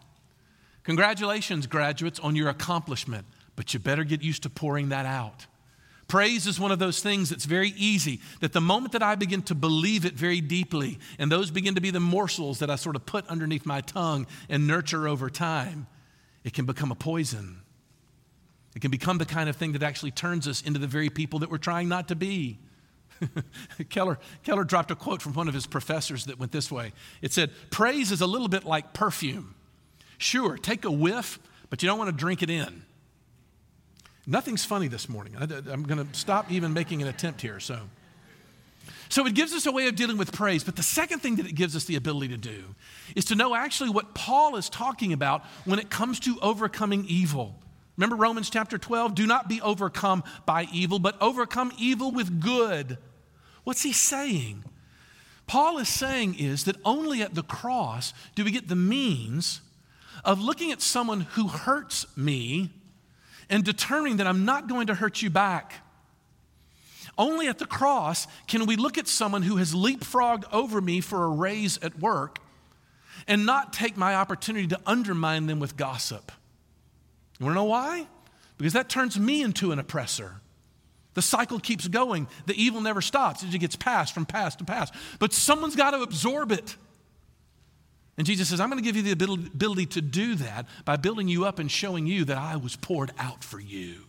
Congratulations, 0.84 1.68
graduates, 1.68 2.20
on 2.20 2.36
your 2.36 2.50
accomplishment, 2.50 3.26
but 3.56 3.74
you 3.74 3.80
better 3.80 4.04
get 4.04 4.22
used 4.22 4.44
to 4.44 4.50
pouring 4.50 4.90
that 4.90 5.06
out. 5.06 5.46
Praise 6.10 6.46
is 6.46 6.60
one 6.60 6.72
of 6.72 6.80
those 6.80 7.02
things 7.02 7.30
that's 7.30 7.46
very 7.46 7.70
easy, 7.78 8.20
that 8.42 8.52
the 8.52 8.60
moment 8.60 8.92
that 8.92 9.02
I 9.02 9.16
begin 9.16 9.42
to 9.44 9.56
believe 9.56 10.06
it 10.06 10.14
very 10.14 10.42
deeply, 10.42 11.00
and 11.18 11.32
those 11.32 11.50
begin 11.50 11.76
to 11.76 11.82
be 11.82 11.92
the 11.92 12.02
morsels 12.02 12.60
that 12.60 12.70
I 12.70 12.76
sort 12.76 12.98
of 12.98 13.06
put 13.06 13.26
underneath 13.28 13.66
my 13.66 13.80
tongue 13.82 14.28
and 14.50 14.68
nurture 14.68 15.08
over 15.08 15.30
time, 15.30 15.88
it 16.44 16.54
can 16.54 16.66
become 16.66 16.92
a 16.92 16.96
poison. 16.96 17.63
It 18.76 18.82
can 18.82 18.92
become 18.92 19.18
the 19.18 19.26
kind 19.26 19.50
of 19.50 19.56
thing 19.56 19.74
that 19.74 19.84
actually 19.84 20.12
turns 20.12 20.48
us 20.48 20.62
into 20.62 20.80
the 20.80 20.88
very 20.88 21.10
people 21.10 21.40
that 21.40 21.52
we're 21.52 21.58
trying 21.58 21.90
not 21.90 22.08
to 22.08 22.16
be. 22.16 22.60
Keller, 23.90 24.20
Keller 24.44 24.64
dropped 24.64 24.92
a 24.92 24.96
quote 24.96 25.22
from 25.22 25.34
one 25.34 25.48
of 25.48 25.54
his 25.54 25.68
professors 25.68 26.26
that 26.26 26.40
went 26.40 26.52
this 26.52 26.72
way 26.72 26.94
It 27.22 27.32
said, 27.32 27.52
Praise 27.70 28.12
is 28.12 28.22
a 28.22 28.28
little 28.28 28.48
bit 28.48 28.66
like 28.66 28.94
perfume. 28.94 29.56
Sure, 30.18 30.58
take 30.58 30.86
a 30.86 30.92
whiff, 30.92 31.40
but 31.70 31.84
you 31.84 31.88
don't 31.88 31.98
want 31.98 32.10
to 32.10 32.16
drink 32.16 32.42
it 32.42 32.50
in. 32.50 32.84
Nothing's 34.26 34.64
funny 34.64 34.88
this 34.88 35.10
morning. 35.10 35.36
I, 35.38 35.44
am 35.72 35.84
going 35.84 36.06
to 36.06 36.08
stop 36.18 36.52
even 36.52 36.74
making 36.74 37.02
an 37.02 37.08
attempt 37.08 37.42
here. 37.42 37.60
So. 37.60 37.80
So 39.10 39.28
it 39.28 39.36
gives 39.36 39.54
us 39.54 39.68
a 39.68 39.72
way 39.72 39.88
of 39.88 39.96
dealing 39.96 40.18
with 40.18 40.32
praise. 40.32 40.64
But 40.64 40.76
the 40.76 40.82
second 40.82 41.20
thing 41.20 41.36
that 41.36 41.46
it 41.46 41.54
gives 41.54 41.76
us 41.76 41.86
the 41.86 41.98
ability 41.98 42.30
to 42.30 42.38
do 42.38 42.74
is 43.16 43.26
to 43.26 43.36
know 43.36 43.54
actually 43.54 43.92
what 43.92 44.16
Paul 44.16 44.56
is 44.56 44.70
talking 44.70 45.14
about 45.14 45.46
when 45.66 45.78
it 45.78 45.92
comes 45.92 46.20
to 46.22 46.40
overcoming 46.42 47.06
evil. 47.08 47.60
Remember 47.98 48.16
Romans 48.16 48.50
chapter 48.50 48.78
12? 48.78 49.14
Do 49.16 49.28
not 49.28 49.48
be 49.48 49.62
overcome 49.62 50.24
by 50.46 50.68
evil, 50.74 51.00
but 51.00 51.22
overcome 51.22 51.72
evil 51.78 52.12
with 52.12 52.42
good. 52.42 52.98
What's 53.64 53.84
he 53.84 53.94
saying? 53.94 54.64
Paul 55.46 55.78
is 55.78 55.90
saying 55.90 56.36
is 56.40 56.64
that 56.66 56.78
only 56.84 57.22
at 57.22 57.36
the 57.36 57.44
cross 57.44 58.14
do 58.36 58.44
we 58.44 58.52
get 58.52 58.68
the 58.68 58.76
means 58.76 59.62
of 60.26 60.42
looking 60.42 60.72
at 60.72 60.82
someone 60.82 61.22
who 61.22 61.48
hurts 61.48 62.06
me 62.18 62.72
and 63.50 63.64
determining 63.64 64.18
that 64.18 64.28
I'm 64.28 64.46
not 64.46 64.68
going 64.68 64.88
to 64.88 64.96
hurt 64.96 65.22
you 65.22 65.30
back. 65.30 65.76
Only 67.18 67.48
at 67.48 67.60
the 67.60 67.66
cross 67.66 68.26
can 68.48 68.66
we 68.66 68.76
look 68.76 68.98
at 68.98 69.08
someone 69.08 69.44
who 69.44 69.58
has 69.58 69.74
leapfrogged 69.74 70.46
over 70.52 70.82
me 70.82 71.02
for 71.02 71.26
a 71.26 71.30
raise 71.30 71.78
at 71.80 72.00
work 72.00 72.40
and 73.28 73.46
not 73.46 73.74
take 73.74 73.96
my 73.96 74.16
opportunity 74.16 74.68
to 74.68 74.80
undermine 74.86 75.46
them 75.46 75.60
with 75.60 75.78
gossip. 75.78 76.32
You 77.44 77.48
wanna 77.48 77.56
know 77.56 77.66
why? 77.66 78.08
Because 78.58 78.72
that 78.72 78.88
turns 78.88 79.20
me 79.20 79.42
into 79.42 79.74
an 79.74 79.80
oppressor. 79.80 80.36
The 81.14 81.22
cycle 81.22 81.60
keeps 81.60 81.90
going. 81.90 82.30
The 82.46 82.56
evil 82.56 82.80
never 82.80 83.02
stops. 83.02 83.44
It 83.44 83.48
just 83.48 83.60
gets 83.60 83.76
passed 83.76 84.14
from 84.14 84.26
past 84.26 84.60
to 84.60 84.64
past. 84.64 84.94
But 85.20 85.34
someone's 85.34 85.76
got 85.76 85.92
to 85.92 86.02
absorb 86.02 86.54
it. 86.54 86.78
And 88.18 88.26
Jesus 88.26 88.48
says, 88.48 88.62
I'm 88.62 88.70
going 88.70 88.82
to 88.82 88.86
give 88.86 88.96
you 88.96 89.02
the 89.02 89.12
ability 89.12 89.88
to 89.88 90.02
do 90.02 90.36
that 90.36 90.68
by 90.86 90.96
building 90.96 91.28
you 91.28 91.44
up 91.44 91.60
and 91.60 91.70
showing 91.70 92.08
you 92.08 92.24
that 92.26 92.38
I 92.38 92.56
was 92.56 92.78
poured 92.78 93.12
out 93.20 93.44
for 93.44 93.60
you. 93.60 94.06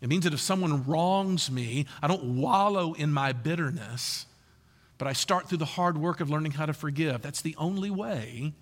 It 0.00 0.08
means 0.08 0.24
that 0.24 0.34
if 0.34 0.40
someone 0.40 0.84
wrongs 0.84 1.52
me, 1.52 1.86
I 2.02 2.08
don't 2.08 2.36
wallow 2.36 2.94
in 2.94 3.12
my 3.12 3.32
bitterness, 3.32 4.26
but 4.98 5.06
I 5.06 5.12
start 5.12 5.48
through 5.48 5.58
the 5.58 5.64
hard 5.64 5.98
work 5.98 6.20
of 6.20 6.30
learning 6.30 6.52
how 6.52 6.66
to 6.66 6.72
forgive. 6.72 7.22
That's 7.22 7.42
the 7.42 7.54
only 7.58 7.90
way 7.90 8.54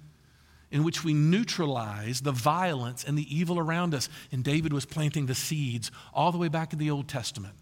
in 0.76 0.84
which 0.84 1.02
we 1.02 1.14
neutralize 1.14 2.20
the 2.20 2.32
violence 2.32 3.02
and 3.02 3.16
the 3.16 3.34
evil 3.34 3.58
around 3.58 3.94
us. 3.94 4.10
And 4.30 4.44
David 4.44 4.74
was 4.74 4.84
planting 4.84 5.24
the 5.24 5.34
seeds 5.34 5.90
all 6.12 6.32
the 6.32 6.36
way 6.36 6.48
back 6.48 6.74
in 6.74 6.78
the 6.78 6.90
Old 6.90 7.08
Testament. 7.08 7.54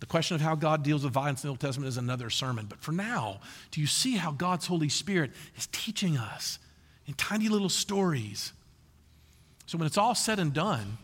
The 0.00 0.06
question 0.06 0.34
of 0.34 0.40
how 0.40 0.56
God 0.56 0.82
deals 0.82 1.04
with 1.04 1.12
violence 1.12 1.44
in 1.44 1.46
the 1.46 1.52
Old 1.52 1.60
Testament 1.60 1.88
is 1.88 1.96
another 1.96 2.30
sermon. 2.30 2.66
But 2.68 2.80
for 2.80 2.90
now, 2.90 3.38
do 3.70 3.80
you 3.80 3.86
see 3.86 4.16
how 4.16 4.32
God's 4.32 4.66
Holy 4.66 4.88
Spirit 4.88 5.30
is 5.56 5.68
teaching 5.68 6.16
us 6.16 6.58
in 7.06 7.14
tiny 7.14 7.48
little 7.48 7.68
stories? 7.68 8.52
So 9.66 9.78
when 9.78 9.86
it's 9.86 9.96
all 9.96 10.16
said 10.16 10.40
and 10.40 10.52
done, 10.52 10.98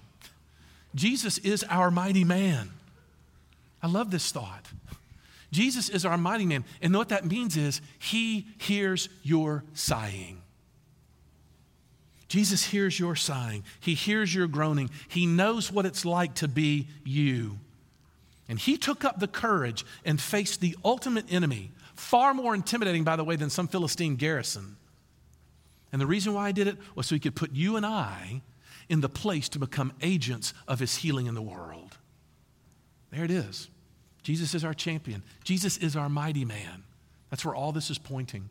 Jesus 0.97 1.38
is 1.38 1.62
our 1.71 1.93
mighty 1.93 2.25
man. 2.25 2.71
I 3.81 3.87
love 3.87 4.11
this 4.11 4.33
thought. 4.33 4.66
Jesus 5.53 5.88
is 5.90 6.05
our 6.05 6.19
mighty 6.19 6.45
man. 6.45 6.64
And 6.83 6.93
what 6.93 7.11
that 7.11 7.25
means 7.25 7.57
is 7.57 7.81
he 8.01 8.49
hears 8.59 9.09
your 9.23 9.62
sighing. 9.75 10.39
Jesus 12.31 12.64
hears 12.64 12.97
your 12.97 13.16
sighing. 13.16 13.64
He 13.81 13.95
hears 13.95 14.33
your 14.33 14.47
groaning. 14.47 14.88
He 15.09 15.27
knows 15.27 15.73
what 15.73 15.85
it's 15.85 16.05
like 16.05 16.35
to 16.37 16.47
be 16.47 16.87
you. 17.05 17.59
And 18.49 18.57
he 18.57 18.77
took 18.77 19.05
up 19.05 19.19
the 19.19 19.27
courage 19.27 19.85
and 20.05 20.21
faced 20.21 20.61
the 20.61 20.77
ultimate 20.85 21.25
enemy, 21.33 21.73
far 21.97 22.33
more 22.33 22.55
intimidating, 22.55 23.03
by 23.03 23.16
the 23.16 23.25
way, 23.25 23.35
than 23.35 23.51
some 23.51 23.66
Philistine 23.66 24.14
garrison. 24.14 24.77
And 25.90 26.01
the 26.01 26.07
reason 26.07 26.33
why 26.33 26.47
he 26.47 26.53
did 26.53 26.69
it 26.69 26.77
was 26.95 27.09
so 27.09 27.16
he 27.16 27.21
could 27.21 27.35
put 27.35 27.51
you 27.51 27.77
and 27.77 27.85
I 27.85 28.43
in 28.88 29.01
the 29.01 29.09
place 29.09 29.49
to 29.49 29.59
become 29.59 29.93
agents 30.01 30.55
of 30.69 30.79
his 30.79 30.95
healing 30.95 31.27
in 31.27 31.35
the 31.35 31.43
world. 31.43 31.99
There 33.11 33.25
it 33.25 33.33
is. 33.33 33.69
Jesus 34.23 34.55
is 34.55 34.64
our 34.64 34.75
champion. 34.75 35.25
Jesus 35.43 35.79
is 35.79 35.97
our 35.97 36.09
mighty 36.09 36.45
man. 36.45 36.85
That's 37.29 37.45
where 37.45 37.57
all 37.57 37.73
this 37.73 37.90
is 37.90 37.99
pointing. 37.99 38.51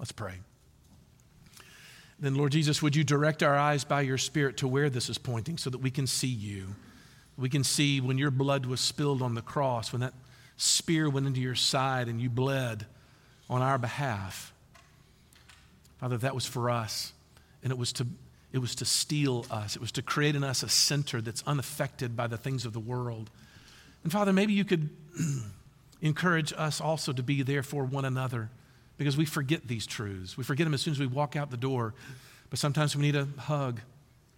Let's 0.00 0.10
pray. 0.10 0.34
Then, 2.20 2.34
Lord 2.34 2.52
Jesus, 2.52 2.82
would 2.82 2.94
you 2.94 3.02
direct 3.02 3.42
our 3.42 3.56
eyes 3.56 3.82
by 3.82 4.02
your 4.02 4.18
Spirit 4.18 4.58
to 4.58 4.68
where 4.68 4.90
this 4.90 5.08
is 5.08 5.16
pointing 5.16 5.56
so 5.56 5.70
that 5.70 5.78
we 5.78 5.90
can 5.90 6.06
see 6.06 6.28
you? 6.28 6.74
We 7.38 7.48
can 7.48 7.64
see 7.64 8.00
when 8.00 8.18
your 8.18 8.30
blood 8.30 8.66
was 8.66 8.80
spilled 8.80 9.22
on 9.22 9.34
the 9.34 9.40
cross, 9.40 9.90
when 9.90 10.02
that 10.02 10.12
spear 10.58 11.08
went 11.08 11.26
into 11.26 11.40
your 11.40 11.54
side 11.54 12.08
and 12.08 12.20
you 12.20 12.28
bled 12.28 12.84
on 13.48 13.62
our 13.62 13.78
behalf. 13.78 14.52
Father, 15.98 16.18
that 16.18 16.34
was 16.34 16.44
for 16.44 16.68
us, 16.68 17.14
and 17.62 17.72
it 17.72 17.78
was 17.78 17.92
to 17.94 18.06
it 18.52 18.58
was 18.58 18.74
to 18.74 18.84
steel 18.84 19.46
us. 19.48 19.76
It 19.76 19.80
was 19.80 19.92
to 19.92 20.02
create 20.02 20.34
in 20.34 20.42
us 20.42 20.64
a 20.64 20.68
center 20.68 21.20
that's 21.20 21.44
unaffected 21.46 22.16
by 22.16 22.26
the 22.26 22.36
things 22.36 22.66
of 22.66 22.72
the 22.72 22.80
world. 22.80 23.30
And 24.02 24.10
Father, 24.10 24.32
maybe 24.32 24.52
you 24.52 24.64
could 24.64 24.90
encourage 26.02 26.52
us 26.56 26.80
also 26.80 27.12
to 27.12 27.22
be 27.22 27.42
there 27.42 27.62
for 27.62 27.84
one 27.84 28.04
another 28.04 28.50
because 29.00 29.16
we 29.16 29.24
forget 29.24 29.66
these 29.66 29.86
truths. 29.86 30.36
We 30.36 30.44
forget 30.44 30.66
them 30.66 30.74
as 30.74 30.82
soon 30.82 30.92
as 30.92 31.00
we 31.00 31.06
walk 31.06 31.34
out 31.34 31.50
the 31.50 31.56
door. 31.56 31.94
But 32.50 32.58
sometimes 32.58 32.94
we 32.94 33.00
need 33.00 33.16
a 33.16 33.26
hug. 33.38 33.80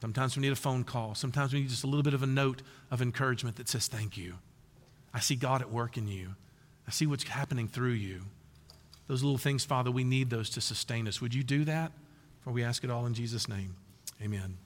Sometimes 0.00 0.36
we 0.36 0.40
need 0.40 0.52
a 0.52 0.56
phone 0.56 0.84
call. 0.84 1.16
Sometimes 1.16 1.52
we 1.52 1.62
need 1.62 1.68
just 1.68 1.82
a 1.82 1.88
little 1.88 2.04
bit 2.04 2.14
of 2.14 2.22
a 2.22 2.28
note 2.28 2.62
of 2.88 3.02
encouragement 3.02 3.56
that 3.56 3.68
says, 3.68 3.88
Thank 3.88 4.16
you. 4.16 4.34
I 5.12 5.18
see 5.18 5.34
God 5.34 5.62
at 5.62 5.72
work 5.72 5.96
in 5.96 6.06
you. 6.06 6.36
I 6.86 6.92
see 6.92 7.08
what's 7.08 7.24
happening 7.24 7.66
through 7.66 7.94
you. 7.94 8.22
Those 9.08 9.24
little 9.24 9.36
things, 9.36 9.64
Father, 9.64 9.90
we 9.90 10.04
need 10.04 10.30
those 10.30 10.48
to 10.50 10.60
sustain 10.60 11.08
us. 11.08 11.20
Would 11.20 11.34
you 11.34 11.42
do 11.42 11.64
that? 11.64 11.90
For 12.42 12.52
we 12.52 12.62
ask 12.62 12.84
it 12.84 12.90
all 12.90 13.04
in 13.06 13.14
Jesus' 13.14 13.48
name. 13.48 13.74
Amen. 14.22 14.58